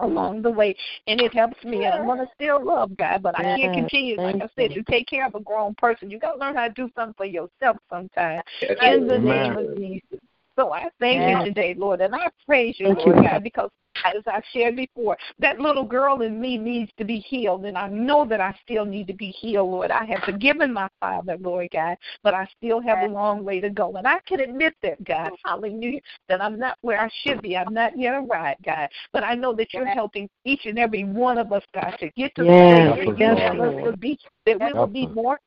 [0.00, 0.76] along the way,
[1.06, 1.84] and it helps me.
[1.84, 4.82] And I'm gonna still love God, but I can't continue, like I said, you.
[4.82, 6.10] to take care of a grown person.
[6.10, 8.42] You gotta learn how to do something for yourself sometimes.
[8.80, 10.20] In the name of Jesus.
[10.56, 11.40] So I thank Yes.
[11.40, 13.22] you today, Lord, and I praise you, Thank Lord you.
[13.24, 13.70] God, because
[14.04, 17.88] as I shared before, that little girl in me needs to be healed, and I
[17.88, 19.90] know that I still need to be healed, Lord.
[19.90, 23.70] I have forgiven my father, Lord God, but I still have a long way to
[23.70, 23.96] go.
[23.96, 27.56] And I can admit that, God, hallelujah, that I'm not where I should be.
[27.56, 28.88] I'm not yet arrived, God.
[29.12, 32.34] But I know that you're helping each and every one of us, God, to get
[32.36, 33.92] to the place Help where us, you yes, want us Lord.
[33.92, 35.38] to be, that we will be more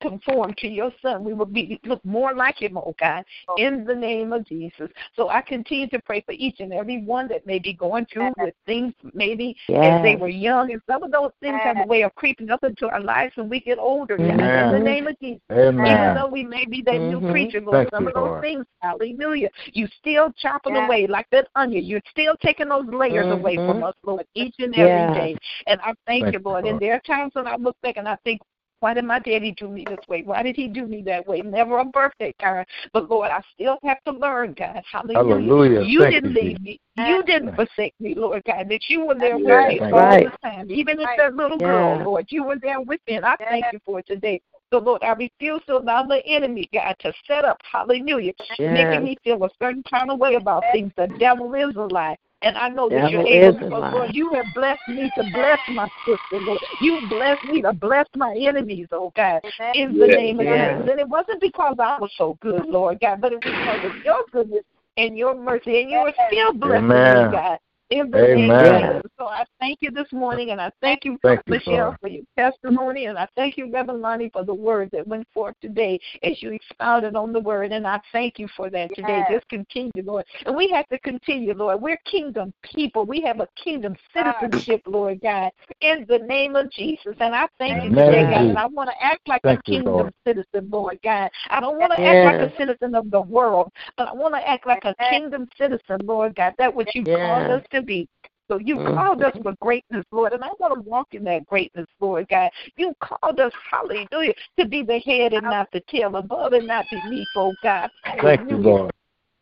[0.00, 1.24] conformed to your son.
[1.24, 3.24] We will be look more like him, oh God,
[3.58, 4.88] in the name of Jesus.
[5.14, 8.32] So I continue to pray for each and every one that may be going through
[8.38, 10.72] with things maybe as they were young.
[10.72, 13.48] And some of those things have a way of creeping up into our lives when
[13.48, 15.40] we get older, God, in the name of Jesus.
[15.52, 15.86] Amen.
[15.86, 17.30] Even though we may be that new Mhm.
[17.30, 18.42] creature, Lord, Thank some you, of those Lord.
[18.42, 21.84] things, hallelujah, you still chopping away like that onion.
[21.84, 24.86] You're still taking those layers away from us, Lord, each and Yeah.
[24.86, 25.36] every day.
[25.66, 26.66] And I thank, Thank you, you, Lord.
[26.66, 28.40] And there are times when I look back and I think,
[28.80, 30.22] why did my daddy do me this way?
[30.22, 31.42] Why did he do me that way?
[31.42, 32.66] Never a birthday card.
[32.92, 34.82] But Lord, I still have to learn, God.
[34.90, 35.34] Hallelujah.
[35.34, 35.82] Hallelujah.
[35.82, 36.80] You Thank didn't you, leave me.
[36.96, 38.68] You didn't forsake me, Lord God.
[38.68, 39.80] That you were there with me right.
[39.80, 40.26] all Right.
[40.42, 40.70] the time.
[40.70, 42.04] Even as that little girl, Yeah.
[42.04, 43.16] Lord, you were there with me.
[43.16, 44.40] And I thank you for it today.
[44.72, 48.72] So, Lord, I refuse to allow the enemy, God, to set up, hallelujah, Yes.
[48.72, 50.92] making me feel a certain kind of way about things.
[50.96, 52.16] The devil is a lie.
[52.42, 53.92] And I know that you're able is a because, lie.
[53.92, 56.64] Lord, you have blessed me to bless my sister, Lord.
[56.78, 59.42] You blessed me to bless my enemies, oh God,
[59.74, 60.16] in the Yes.
[60.16, 60.78] name of Yes.
[60.78, 60.90] Jesus.
[60.90, 63.94] And it wasn't because I was so good, Lord God, but it was because of
[64.02, 64.64] your goodness
[64.96, 65.82] and your mercy.
[65.82, 67.26] And you are still blessing Amen.
[67.26, 67.58] me, God.
[67.90, 68.92] In the Amen.
[68.92, 69.10] Jesus.
[69.18, 71.96] So I thank you this morning, and I thank you, Thank Michelle, Lord.
[72.00, 75.56] for your testimony, and I thank you, Reverend Lonnie, for the word that went forth
[75.60, 77.72] today as you expounded on the word.
[77.72, 79.24] And I thank you for that today.
[79.28, 80.24] Just continue, Lord.
[80.46, 81.82] And we have to continue, Lord.
[81.82, 83.06] We're kingdom people.
[83.06, 87.16] We have a kingdom citizenship, Lord God, in the name of Jesus.
[87.18, 88.50] And I thank you today, God.
[88.50, 90.14] And I want to act like Thank a you, kingdom Lord.
[90.24, 91.28] citizen, Lord God.
[91.48, 92.24] I don't want to Yes.
[92.26, 95.48] act like a citizen of the world, but I want to act like a kingdom
[95.58, 96.54] citizen, Lord God.
[96.56, 98.08] That what you called us to be.
[98.48, 98.94] So you Mhm.
[98.96, 102.50] called us for greatness, Lord, and I want to walk in that greatness, Lord God.
[102.76, 106.84] You called us, hallelujah, to be the head and not the tail, above and not
[106.90, 107.90] beneath, oh God.
[108.04, 108.92] Thank you, Lord.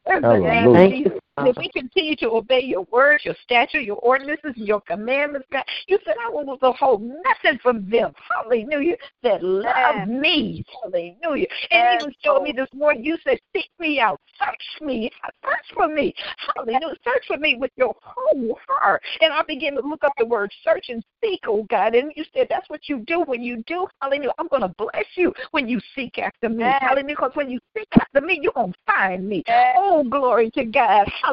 [0.06, 0.74] In the name of Hallelujah.
[0.74, 1.46] Thank you, Uh-huh.
[1.46, 5.46] And if we continue to obey your words, your statute, your ordinances, and your commandments,
[5.52, 8.12] God, you said I will withhold nothing from them.
[8.28, 8.96] Hallelujah.
[9.22, 10.64] That love me.
[10.82, 11.46] Hallelujah.
[11.70, 15.10] And even showed me this morning, you said, seek me out, search me,
[15.44, 16.12] search for me.
[16.56, 16.96] Hallelujah.
[17.04, 19.02] Search for me with your whole heart.
[19.20, 21.94] And I began to look up the word search and seek, oh God.
[21.94, 23.86] And you said that's what you do when you do.
[24.02, 24.32] Hallelujah.
[24.38, 26.64] I'm going to bless you when you seek after me.
[26.80, 27.06] Hallelujah.
[27.06, 29.44] Because when you seek after me, you're going to find me.
[29.48, 31.08] Oh, glory to God.
[31.22, 31.27] Hallelujah.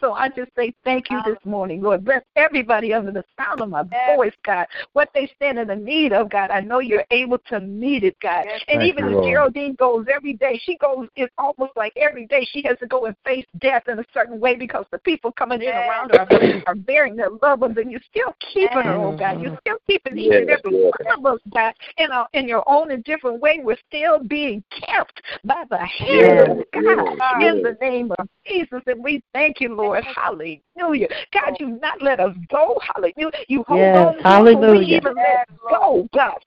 [0.00, 2.04] So I just say thank you this morning, Lord.
[2.04, 3.84] Bless everybody under the sound of my
[4.16, 4.66] voice, God.
[4.92, 8.16] What they stand in the need of, God, I know you're able to meet it,
[8.20, 8.46] God.
[8.46, 12.26] And Thank even you, as Geraldine goes every day, she goes, it's almost like every
[12.26, 15.32] day she has to go and face death in a certain way because the people
[15.32, 18.94] coming in around her are, are bearing their loved ones, and you're still keeping her,
[18.94, 19.40] oh God.
[19.40, 22.62] You're still keeping each and Yes, every one of us, God, in, our, in your
[22.68, 23.60] own and different way.
[23.62, 27.08] We're still being kept by the hand of God yes,
[27.40, 27.62] in yes.
[27.62, 28.80] the name of Jesus.
[28.86, 30.04] And we thank you, Lord.
[30.04, 31.08] Hallelujah.
[31.32, 32.80] God, you've not let us go.
[32.94, 33.30] Hallelujah.
[33.48, 34.78] You hold Yes, on to us hallelujah.
[34.78, 36.38] we even let go, God.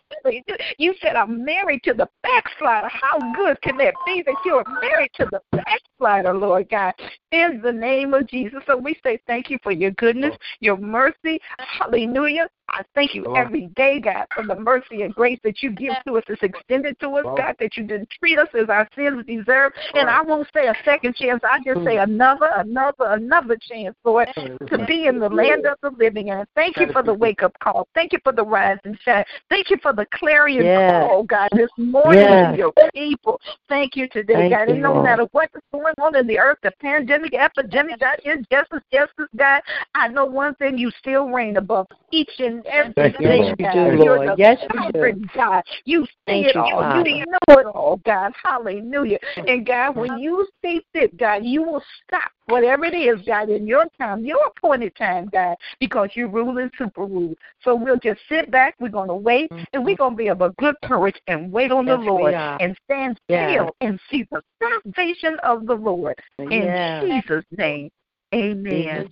[0.79, 2.89] You said I'm married to the backslider.
[2.89, 6.93] How good can that be that you're married to the backslider, Lord God?
[7.31, 8.59] In the name of Jesus.
[8.65, 11.39] So we say thank you for your goodness, your mercy.
[11.59, 12.47] Hallelujah.
[12.69, 16.17] I thank you every day, God, for the mercy and grace that you give to
[16.17, 16.23] us.
[16.27, 19.71] It's extended to us, God, that you didn't treat us as our sins deserve.
[19.95, 21.41] And I won't say a second chance.
[21.43, 25.91] I just say another, another, another chance, Lord, to be in the land of the
[25.97, 26.29] living.
[26.29, 27.87] And thank you for the wake up call.
[27.95, 29.23] Thank you for the rise and shine.
[29.49, 31.07] Thank you for the clarion Yes.
[31.07, 32.51] call, God, this morning Yes.
[32.51, 33.39] to your people.
[33.69, 34.69] Thank you today, Thank God.
[34.69, 35.05] And no Lord.
[35.05, 39.61] matter what is going on in the earth, the pandemic, epidemic, God, injustice, justice, God,
[39.95, 43.57] I know one thing, you still reign above each and every Thank you, thing, Lord.
[43.59, 43.75] God.
[43.75, 44.29] Yes, you do, You're Lord.
[44.29, 45.27] the Yes, you do.
[45.35, 45.63] God.
[45.85, 46.81] You see Thank it you, all.
[46.81, 47.09] Father.
[47.09, 48.33] You know it all, God.
[48.43, 49.19] Hallelujah.
[49.47, 53.67] And God, when you see fit, God, you will stop whatever it is, God, in
[53.67, 57.35] your time, your appointed time, God, because you rule and super rule.
[57.61, 58.75] So we'll just sit back.
[58.79, 61.71] We're going to wait, and we're going to be of a good courage and wait
[61.71, 63.51] on Yes, the Lord and stand Yes.
[63.51, 66.15] still and see the salvation of the Lord.
[66.39, 67.03] In Yes.
[67.03, 67.89] Jesus' name,
[68.33, 69.09] amen.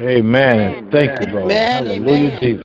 [0.00, 0.88] Amen.
[0.90, 1.52] Thank you, Lord.
[1.52, 2.40] Amen, Hallelujah, amen.
[2.40, 2.64] Jesus.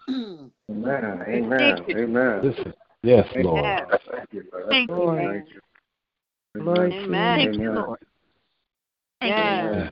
[0.71, 1.23] Amen.
[1.27, 1.85] Amen.
[1.89, 2.41] Amen.
[2.41, 2.73] This is,
[3.03, 3.81] yes, Lord.
[4.11, 4.69] Thank you, Lord.
[4.69, 5.17] Thank you, Lord.
[5.19, 5.61] Thank you.
[6.61, 7.35] Glory Amen.
[7.35, 7.75] Thank you, Amen.
[7.75, 7.99] Lord.
[9.19, 9.91] Thank Yes.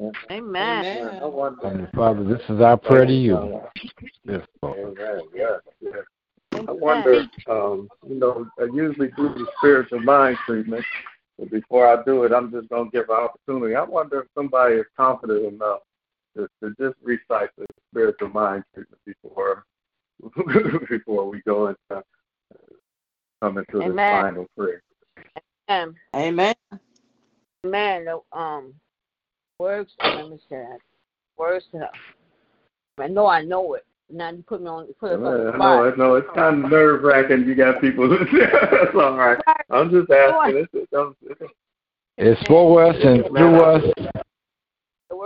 [0.00, 0.14] Amen.
[0.30, 0.86] Amen.
[0.86, 1.18] Amen.
[1.22, 1.62] I wonder.
[1.62, 3.60] Heavenly Father, this is our prayer to you.
[4.24, 4.78] Yes, Lord.
[4.78, 5.22] Amen.
[5.34, 5.60] Yes.
[5.80, 5.94] Yes.
[6.52, 10.84] I wonder, um, you know, I usually do the spiritual mind treatment,
[11.38, 13.76] but before I do it, I'm just going to give an opportunity.
[13.76, 15.80] I wonder if somebody is confident enough
[16.36, 19.64] to, to just recite the spiritual mind treatment before
[20.88, 22.00] before we go into uh,
[23.42, 24.82] come into the final prayer.
[25.70, 25.94] Amen.
[26.14, 26.54] Amen.
[27.64, 28.06] Amen.
[28.32, 28.74] Um,
[29.58, 29.90] words.
[30.02, 30.78] Let me say that.
[31.36, 31.88] Words to.
[32.98, 33.84] I know I know it.
[34.10, 35.98] Now you put me on put us on the I know, I spot.
[35.98, 36.14] know.
[36.16, 37.46] It's kind of nerve wracking.
[37.46, 38.08] You got people.
[38.32, 39.38] That's all right.
[39.70, 40.58] I'm just asking.
[40.58, 41.52] It's, it's, it's,
[42.18, 43.82] It's for us and through us.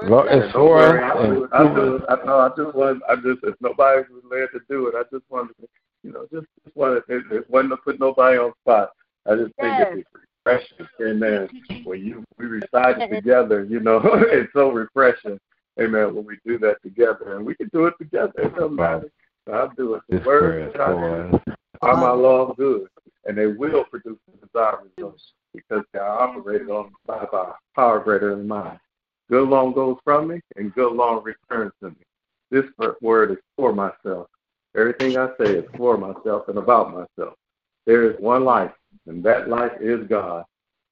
[0.07, 1.51] Lord, It's Don't for worry, us I do it.
[1.53, 2.03] I through do us.
[2.03, 2.13] it.
[2.13, 2.39] I know.
[2.39, 3.03] I just want.
[3.09, 5.69] I just if nobody was led to do it, I just wanted to,
[6.03, 7.03] you know, just just wanted.
[7.09, 8.91] It, it wasn't to put nobody on spot.
[9.27, 10.09] I just think it's
[10.45, 10.87] refreshing.
[11.03, 11.49] Amen.
[11.85, 15.39] When you we recite it together, you know, it's so refreshing.
[15.81, 16.15] Amen.
[16.15, 18.33] When we do that together, and we can do it together.
[18.39, 19.11] It doesn't matter.
[19.53, 20.03] I'll do it.
[20.09, 21.43] The This prayer words that I for
[21.83, 22.89] are my law good,
[23.25, 25.23] and they will produce the desired results
[25.55, 28.79] because they are operated on by by power greater than mine.
[29.31, 31.97] Good long goes from me, and good long returns to me.
[32.51, 32.65] This
[33.03, 34.29] word is for myself.
[34.75, 37.35] Everything I say is for myself and about myself.
[37.85, 38.73] There is one life,
[39.07, 40.45] and that life is God.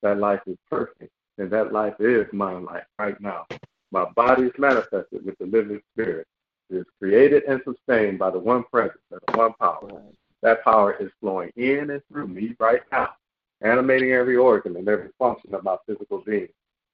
[0.02, 3.46] That life is perfect, and that life is my life right now.
[3.90, 6.26] My body is manifested with the living spirit.
[6.68, 10.02] It is created and sustained by the one presence and the one power.
[10.42, 13.14] That power is flowing in and through me right now,
[13.62, 16.48] animating every organ and every function of my physical being.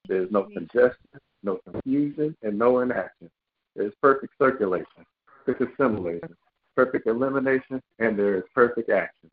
[0.07, 1.07] There is no congestion,
[1.43, 3.29] no confusion, and no inaction.
[3.75, 5.05] There is perfect circulation,
[5.45, 6.35] perfect assimilation,
[6.75, 9.31] perfect elimination, and there is perfect action.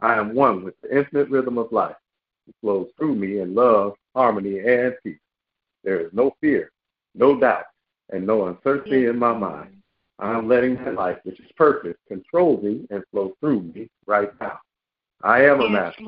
[0.00, 1.96] I am one with the infinite rhythm of life.
[2.48, 5.18] It flows through me in love, harmony, and peace.
[5.84, 6.70] There is no fear,
[7.14, 7.64] no doubt,
[8.10, 9.76] and no uncertainty in my mind.
[10.18, 14.30] I am letting that life, which is perfect, control me and flow through me right
[14.40, 14.60] now.
[15.24, 16.04] I am a master.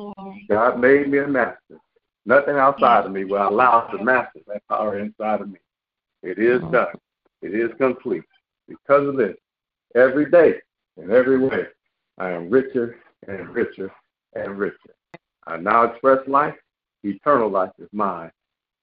[0.48, 1.78] God made me a master.
[2.26, 5.58] Nothing outside of me will allow to master that power inside of me.
[6.22, 6.70] It is uh-huh.
[6.70, 6.94] done.
[7.42, 8.22] It is complete.
[8.66, 9.36] Because of this,
[9.94, 10.54] every day
[10.96, 11.66] in every way,
[12.18, 12.96] I am richer
[13.28, 13.92] and richer
[14.34, 14.94] and richer.
[15.46, 16.54] I now express life.
[17.02, 18.30] Eternal life is mine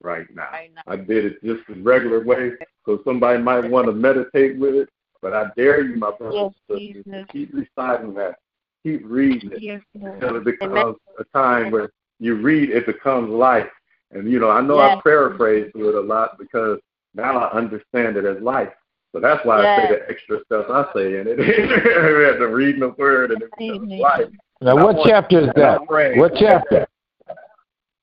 [0.03, 0.49] right now.
[0.87, 2.51] I did it just the regular way,
[2.85, 4.89] so somebody might want to meditate with it.
[5.21, 8.35] But I dare you, my brothers and sisters, to keep reciting that.
[8.83, 11.91] Keep reading it until it becomes a time where
[12.21, 13.67] you read, it becomes life.
[14.11, 15.01] And you know, I know I Yes.
[15.03, 16.79] paraphrase to it a lot because
[17.15, 18.69] now I understand it as life.
[19.11, 21.37] So that's why I say the extra stuff I say in it.
[22.39, 24.27] the reading the word and it becomes life.
[24.61, 25.81] Now, what want- chapter is that?
[26.17, 26.87] What chapter?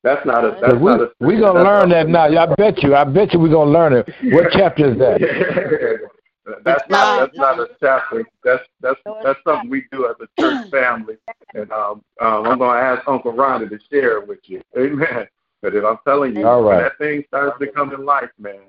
[0.02, 0.58] That's not a.
[0.60, 1.10] That's we not a.
[1.20, 2.26] we're gonna that's learn that now.
[2.26, 2.94] I bet you.
[2.94, 4.08] I bet you we're gonna learn it.
[4.32, 5.20] What chapter is that?
[6.64, 8.24] that's not that's not a chapter.
[8.44, 11.16] That's that's that's something we do as a church family.
[11.54, 14.62] And um, um, I'm gonna ask Uncle Ronnie to share it with you.
[14.78, 15.26] Amen.
[15.62, 18.60] But if I'm telling you, All when that thing starts becoming life, man,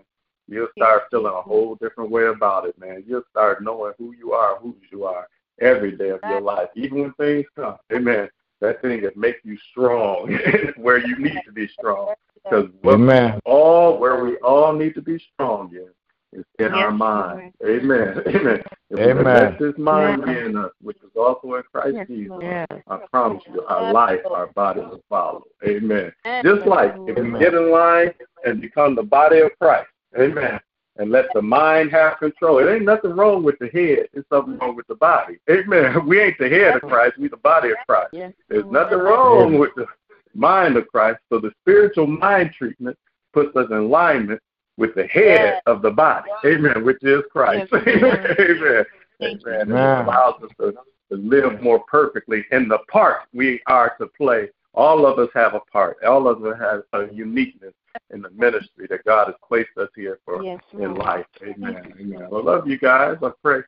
[0.47, 3.03] you'll start feeling a whole different way about it, man.
[3.05, 5.27] You'll start knowing who you are, whose you are
[5.61, 7.77] every day of your life, even when things come.
[7.93, 8.29] Amen.
[8.61, 10.37] That thing that makes you strong,
[10.77, 12.13] where you need to be strong.
[12.43, 13.39] Because Amen.
[13.45, 15.89] all where we all need to be strong in
[16.33, 17.53] is in our mind.
[17.65, 18.21] Amen.
[18.27, 18.61] Amen.
[18.89, 19.23] If we Amen.
[19.23, 23.63] let this mind be in us, which is also in Christ Jesus, I promise you,
[23.63, 25.43] our life, our body will follow.
[25.67, 26.11] Amen.
[26.43, 28.11] Just like if we get in line
[28.45, 29.89] and become the body of Christ.
[30.19, 30.59] Amen.
[30.97, 32.59] And let the mind have control.
[32.59, 34.07] It ain't nothing wrong with the head.
[34.11, 35.37] It's something wrong with the body.
[35.49, 35.95] Amen.
[36.07, 37.17] We ain't the head of Christ.
[37.17, 38.09] We the body of Christ.
[38.49, 39.85] There's nothing wrong with the
[40.33, 41.19] mind of Christ.
[41.29, 42.97] So the spiritual mind treatment
[43.33, 44.41] puts us in alignment
[44.79, 46.29] with the head of the body.
[46.45, 46.83] Amen.
[46.83, 47.71] Which is Christ.
[47.73, 48.35] Amen.
[48.39, 48.85] Amen.
[49.21, 49.41] Amen.
[49.43, 54.07] And it allows us to, to live more perfectly in the part we are to
[54.07, 54.49] play.
[54.73, 55.97] All of us have a part.
[56.03, 57.73] All of us have a uniqueness
[58.11, 61.25] in the ministry that God has placed us here for Yes, in life.
[61.43, 61.93] Amen.
[61.99, 62.23] Amen.
[62.23, 63.17] I love you guys.
[63.21, 63.61] I pray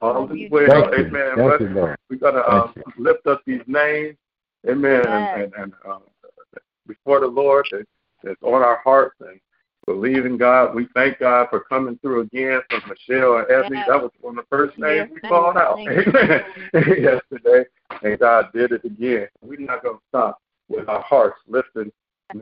[0.00, 0.94] all is well.
[0.94, 1.32] Amen.
[1.36, 4.16] Thank But you, We're gonna um, lift up these names.
[4.68, 5.06] Amen.
[5.06, 6.02] And, and, and um,
[6.88, 7.86] before the Lord that,
[8.24, 9.38] that's on our hearts and
[9.86, 10.74] believe in God.
[10.74, 13.82] We thank God for coming through again for Michelle and Ebony.
[13.86, 15.78] That was one of the first names we called out.
[15.78, 16.44] Amen.
[16.74, 17.64] Yesterday.
[18.02, 19.28] And God did it again.
[19.40, 21.92] We're not gonna stop with our hearts lifting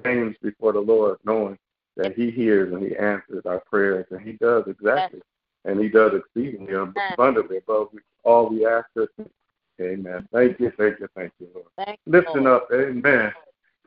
[0.04, 1.58] names before the Lord, knowing
[1.96, 5.20] that He hears and He answers our prayers, and He does exactly,
[5.64, 7.88] and He does exceedingly abundantly above
[8.24, 9.30] all we ask or think.
[9.80, 10.26] Amen.
[10.32, 11.66] Thank you, thank you, thank you, Lord.
[11.76, 13.32] Thank Lifting up, Amen.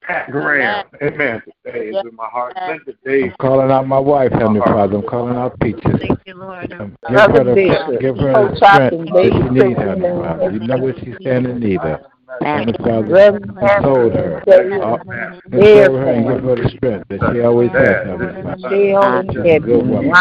[0.01, 1.41] Pat Graham, Amen.
[1.65, 2.55] Today is in my heart.
[2.67, 3.31] Linda Davis.
[3.31, 4.97] I'm calling out my wife, Heavenly Father.
[4.97, 5.83] I'm calling out Peaches.
[5.99, 6.71] Thank you, Lord.
[6.73, 10.51] Um, Give her the, give her the strength that she needs, Heavenly Father.
[10.51, 12.01] You know what she's standing in need of.
[12.41, 14.43] Heavenly Father, console her.
[14.47, 19.23] Uh, Console her and give her the strength that she always has, Heavenly Father.
[19.31, 20.11] She's a good woman.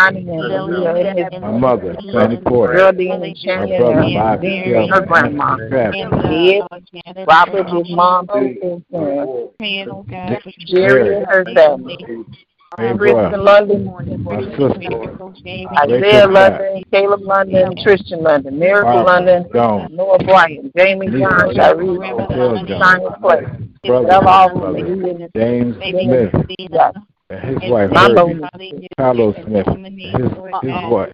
[1.40, 2.74] My mother, Fanny Porter.
[2.74, 3.32] My brother,
[4.14, 4.88] Bobby Shelton.
[4.88, 5.56] her grandma.
[5.68, 7.26] Travis.
[7.26, 8.84] Robert, his mom, Praying,
[10.08, 11.96] God, for Jerry, her family.
[12.76, 12.88] Boy.
[12.88, 13.84] in London,
[14.24, 15.18] My sister.
[15.84, 19.46] Isaiah London, Caleb London, Tristan London, Miracle London.
[19.54, 23.46] Noah Bryant, Jamie John, Tyrese, Simon Clay.
[23.88, 25.28] Love brother.
[25.34, 26.34] James Smith.
[27.28, 28.88] And his wife, Herbie.
[28.96, 29.66] Carlos Smith.
[29.66, 30.30] His,
[30.62, 31.12] his wife.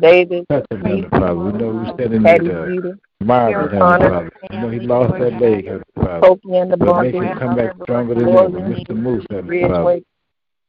[0.00, 1.36] David, Touch him, Heavenly Father.
[1.36, 3.78] We know we stand in Patty need of Marvin, Heavenly.
[3.78, 4.30] Father.
[4.50, 6.20] We know he lost that leg, Heavenly Father.
[6.20, 8.48] Pokey and the But make him come back stronger than ever.
[8.48, 8.96] Mr.
[8.96, 10.00] Moose, Heavenly Father.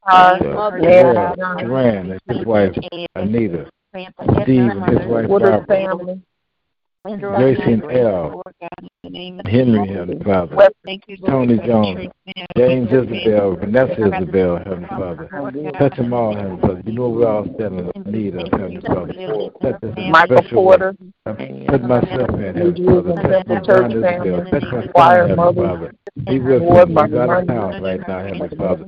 [0.08, 0.84] Ridgeway, Todd, Uh, Mary
[1.14, 2.76] Gerald John, Duran and his wife,
[3.16, 3.70] Anita.
[4.44, 5.68] Steve and his wife, Woodard Barbara.
[5.68, 6.22] family,
[7.06, 8.42] Gracie and L.
[9.46, 10.70] Henry, Heavenly Father.
[11.26, 12.08] Tony Jones.
[12.58, 13.56] James Isabel.
[13.56, 15.30] Vanessa Isabel, Heavenly Father.
[15.80, 16.82] Touch them all, Heavenly Father.
[16.86, 19.14] You know we all stand in need of, Heavenly Father.
[19.62, 20.58] Touch us in a Michael special.
[20.64, 20.96] Porter,
[21.26, 23.14] I put myself in, Heavenly Father.
[23.16, 24.24] Touch my Church Isabel.
[24.24, 25.94] family, Touch my choir Heavenly Father.
[26.28, 26.94] He with Lord, him.
[26.94, 28.86] my He's out of town right now, Heavenly Father.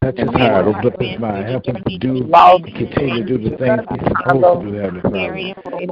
[0.00, 2.30] Touch his heart, open up his mind, help him to do,
[2.62, 5.38] continue to do the things he's supposed to do, Heavenly Father.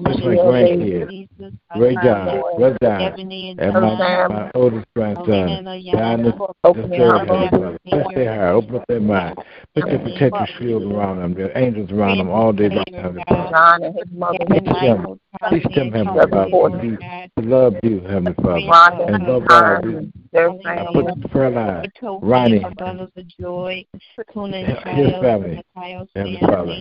[0.07, 6.30] Just my grandkids, Ray John, Red John, and my, my oldest grandson, John the,
[6.62, 7.78] the third, Heavenly Father.
[7.90, 9.38] Touch their heart, open up their mind.
[9.74, 13.50] Put your protective shield around them, your angels around them all day long, Heavenly Father.
[13.50, 18.00] John and his mother, Teach them, teach them, Heavenly Father, to, be, to love you,
[18.02, 19.82] Heavenly Father, Rhonda, and love God.
[19.82, 21.90] Tom, their I put the prayer line,
[22.20, 22.62] Ronnie,
[24.14, 25.62] his family,
[26.14, 26.80] Heavenly Father,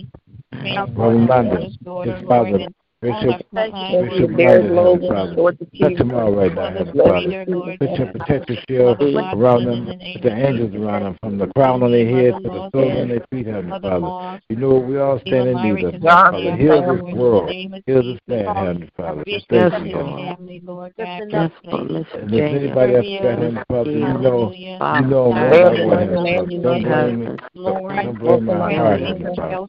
[0.94, 2.68] Brother London, his father,
[3.02, 5.34] Bishop, Bishop Derek London, Heavenly Logan, Father.
[5.34, 7.76] Georgia Touch Keith, them all right now, Heavenly Father.
[7.78, 11.92] Put your protective shield around them, put the angels around them, from the crown on
[11.92, 14.40] their head to the soles on their feet, Heavenly Father.
[14.48, 16.56] You know what we all stand in need of, Heavenly Father.
[16.56, 19.22] Heal this world, heal this land, Heavenly Father.
[19.26, 20.28] We Yes, thank you, Lord.
[20.28, 20.62] Heavenly
[20.96, 21.90] Yes, Lord.
[21.90, 25.06] Miss and if anybody else got Heavenly Father, you know, you Father.
[25.06, 25.52] know more Yes.
[25.52, 26.62] than I want, Heavenly Father.
[26.62, 27.26] Don't blame me.
[27.54, 29.66] Don't blame my heart, Heavenly Father.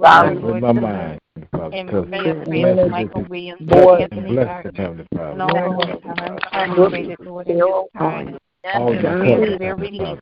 [0.00, 1.20] Solomon, With my mind,
[1.52, 5.36] Heavenly Father, because Leonard, bless it, Boyd, and bless it, Heavenly Father.
[7.44, 7.88] Bill,
[8.74, 10.20] All the cousins, Heavenly Father.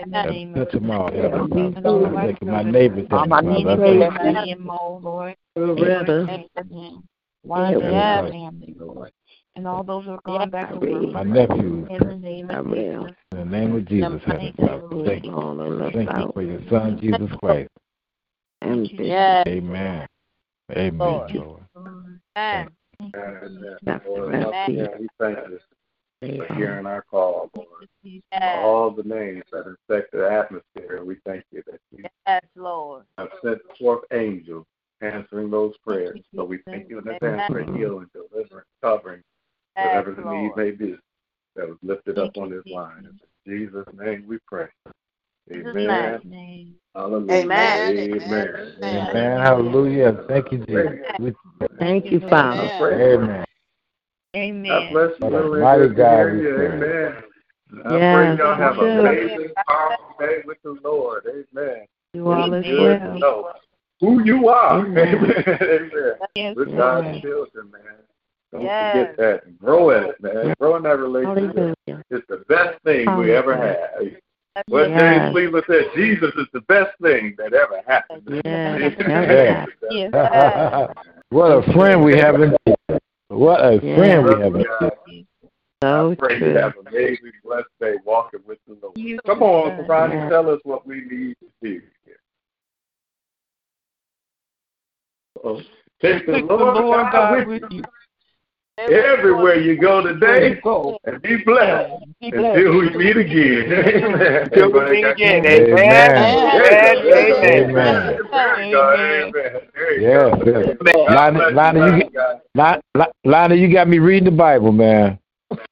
[0.00, 2.26] And touch them all, Heavenly Father.
[2.26, 4.20] Look at my neighbors, all my Heavenly nieces, Father.
[4.20, 6.40] I nephews, Loretta.
[7.80, 8.32] Yes.
[9.56, 11.12] And all those who are going back to work.
[11.12, 12.74] My nephews, In the name I of will.
[12.76, 13.16] Jesus.
[13.32, 15.04] in the name of Jesus, Heavenly Father.
[15.04, 15.32] Thank you.
[15.32, 16.34] All of us Thank you out.
[16.34, 17.70] for your Son, Jesus Christ.
[18.62, 19.46] And Yes.
[19.46, 20.06] Amen.
[20.72, 21.34] Amen, Lord.
[21.34, 22.20] Lord.
[22.36, 22.68] Amen.
[23.84, 24.32] Dr.
[24.32, 24.86] Yeah, Rasty.
[24.98, 27.88] we thank you for hearing our call, Lord.
[28.02, 28.20] Yes.
[28.32, 33.04] All the names that infect the atmosphere, we thank you that you Yes, Lord.
[33.18, 34.64] have sent forth angels
[35.00, 36.20] answering those prayers.
[36.34, 39.22] So we thank you in advance for healing, deliverance, covering,
[39.76, 40.96] Yes, whatever the need may be
[41.56, 43.06] that was lifted up on this line.
[43.06, 44.68] In Jesus' name we pray.
[45.48, 46.74] Jesus' Amen.
[46.94, 47.34] Hallelujah.
[47.34, 47.98] Amen.
[47.98, 48.72] Amen.
[48.82, 49.40] Amen.
[49.40, 50.24] Hallelujah.
[50.28, 50.86] Thank you, Jesus.
[51.18, 51.34] We-
[51.78, 52.70] Thank you, Father.
[52.92, 53.44] Amen.
[54.36, 54.68] Amen.
[54.68, 55.26] God bless you.
[55.26, 56.84] What a mighty good God hear you.
[56.84, 57.22] Amen.
[57.84, 61.24] I pray y'all have you an amazing, powerful day with the Lord.
[61.26, 61.86] Amen.
[62.12, 63.18] You all as well.
[63.18, 63.52] know
[64.00, 64.80] who you are.
[64.80, 65.24] Amen.
[65.60, 66.14] Amen.
[66.36, 66.78] Yes, With Lord.
[66.78, 67.82] God's children, man.
[68.52, 68.94] Don't Yes.
[68.94, 69.58] forget that.
[69.58, 70.54] Grow in it, man.
[70.60, 71.56] Grow in that relationship.
[71.56, 72.04] Hallelujah.
[72.10, 74.20] It's the best thing we ever had.
[74.68, 75.00] What Yes.
[75.00, 78.22] James Cleveland said, Jesus is the best thing that ever happened.
[78.44, 78.94] Yes.
[79.00, 79.66] Yeah.
[79.90, 80.90] Yes.
[81.30, 83.00] what a friend we have in Jesus.
[83.28, 83.96] What a Yeah.
[83.96, 84.64] friend we have in
[85.06, 85.26] Jesus.
[85.82, 89.20] So I pray you have an amazing, blessed day walking with the Lord.
[89.26, 90.28] Come on, Uncle Ronnie, Yeah.
[90.28, 91.82] tell us what we need to do.
[95.42, 95.60] Oh,
[96.00, 97.84] Take the Take the Lord, Lord God God with with you you.
[98.78, 100.60] Everywhere you go today,
[101.04, 103.72] and be blessed until we meet again.
[103.72, 104.42] Amen.
[104.42, 105.46] Until we meet again.
[105.46, 105.78] Amen.
[105.78, 106.96] Amen.
[107.06, 107.70] Amen.
[107.70, 108.18] Amen.
[108.30, 109.34] Very good.
[109.34, 109.60] Amen.
[109.74, 110.60] There you Yes, go.
[110.60, 110.76] yes.
[111.08, 115.18] God Lonnie, bless Lonnie, you, you, Lonnie, got me reading the Bible, man.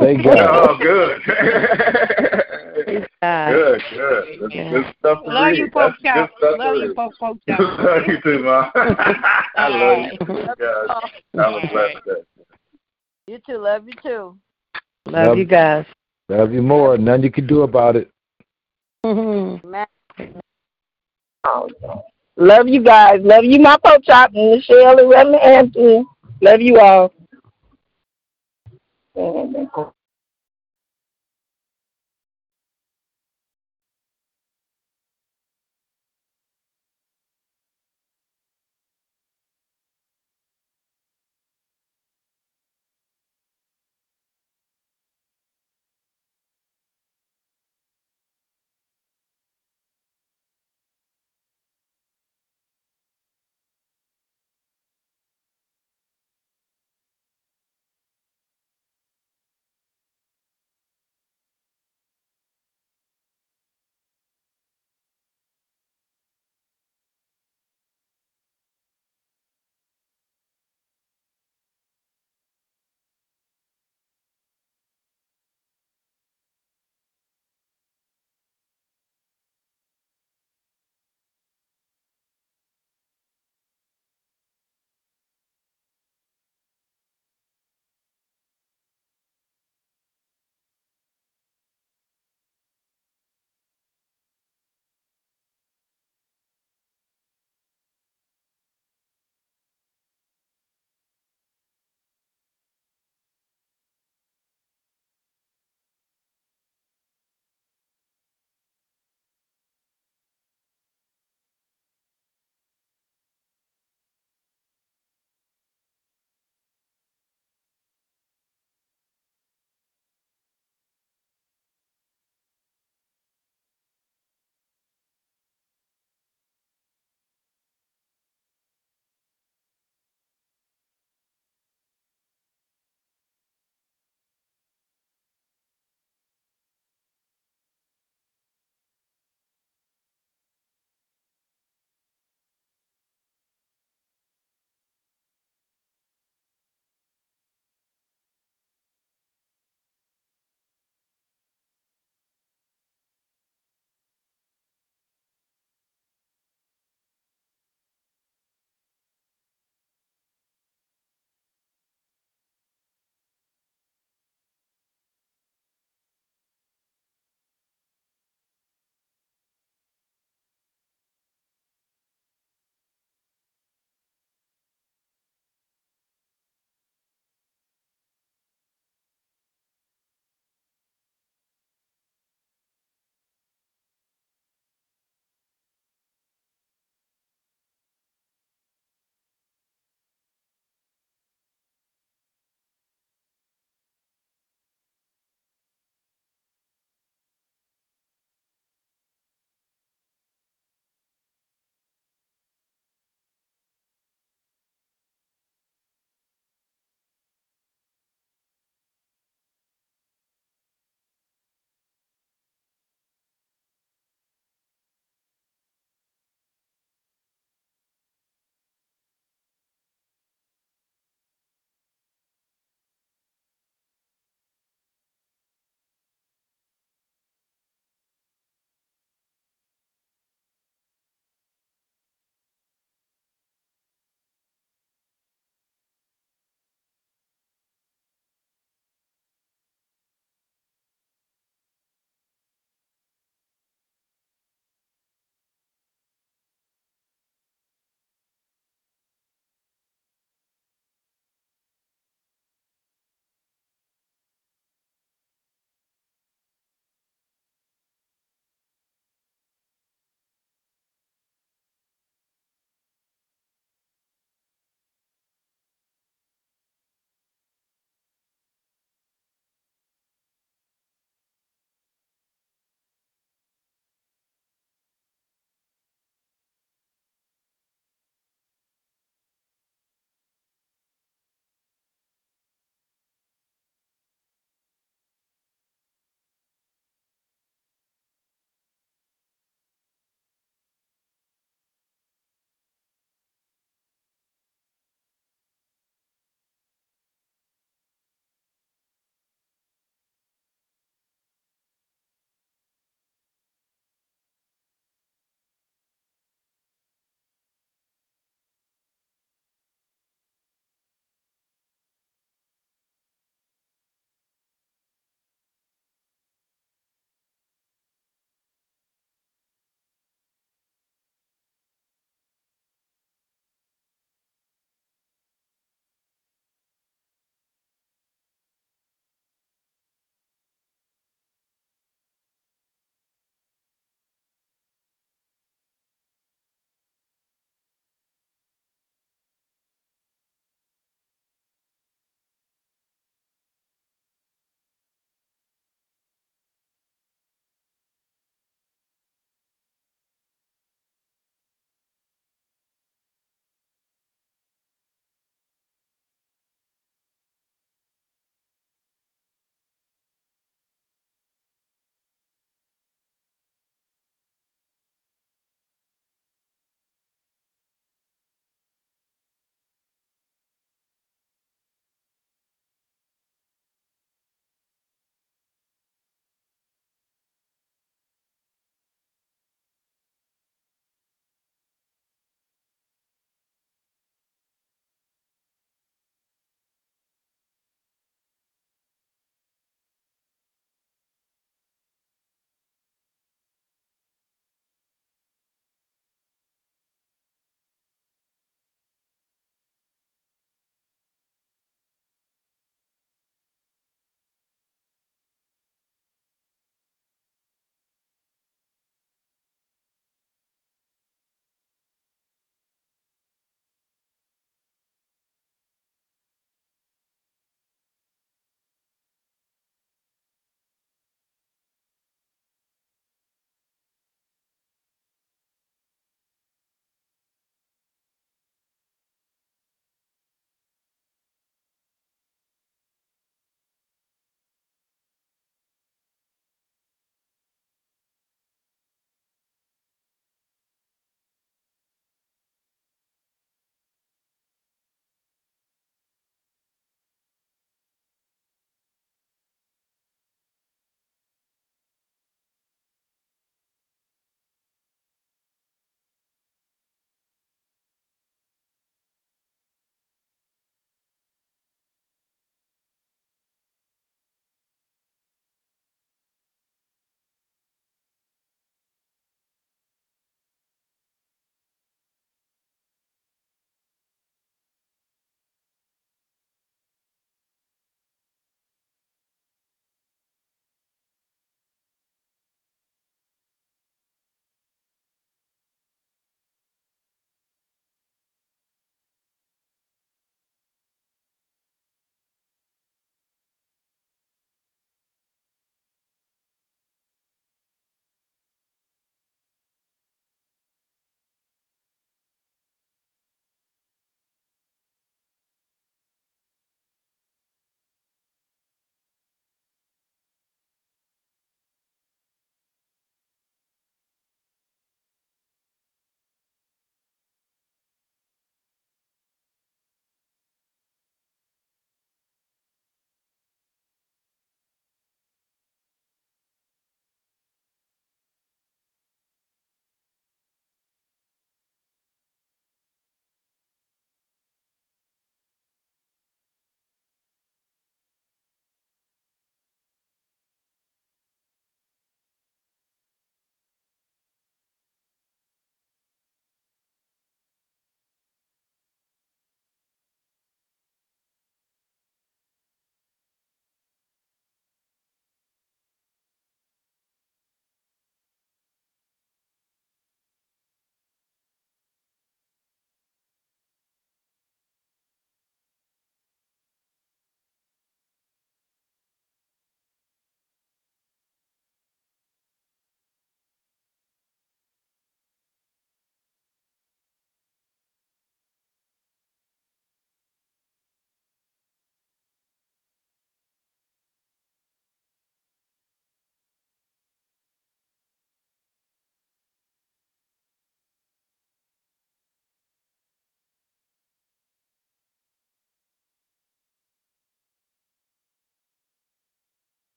[0.00, 0.38] Thank God.
[0.40, 1.20] Oh, good.
[1.24, 3.08] Good, good.
[3.20, 4.70] That's Yeah.
[4.70, 5.58] good stuff to Love read.
[5.58, 5.98] you, That's folks.
[6.02, 6.96] good stuff Love to you, read.
[6.96, 7.18] folks.
[7.18, 8.70] folks, Love you too, Mom.
[8.74, 10.56] I love you too, guys.
[10.58, 12.12] Have a All blessed day.
[13.28, 13.58] You too.
[13.58, 14.38] Love you too.
[15.04, 15.84] Love you guys.
[16.30, 16.96] Love you more.
[16.96, 18.10] Nothing you can do about it.
[19.04, 19.66] Mm-hmm.
[19.66, 19.86] Amen.
[22.38, 23.20] Love you guys.
[23.22, 26.06] Love you, my Pope Chop, and Michelle and Reverend Anthony.
[26.40, 27.12] Love you all.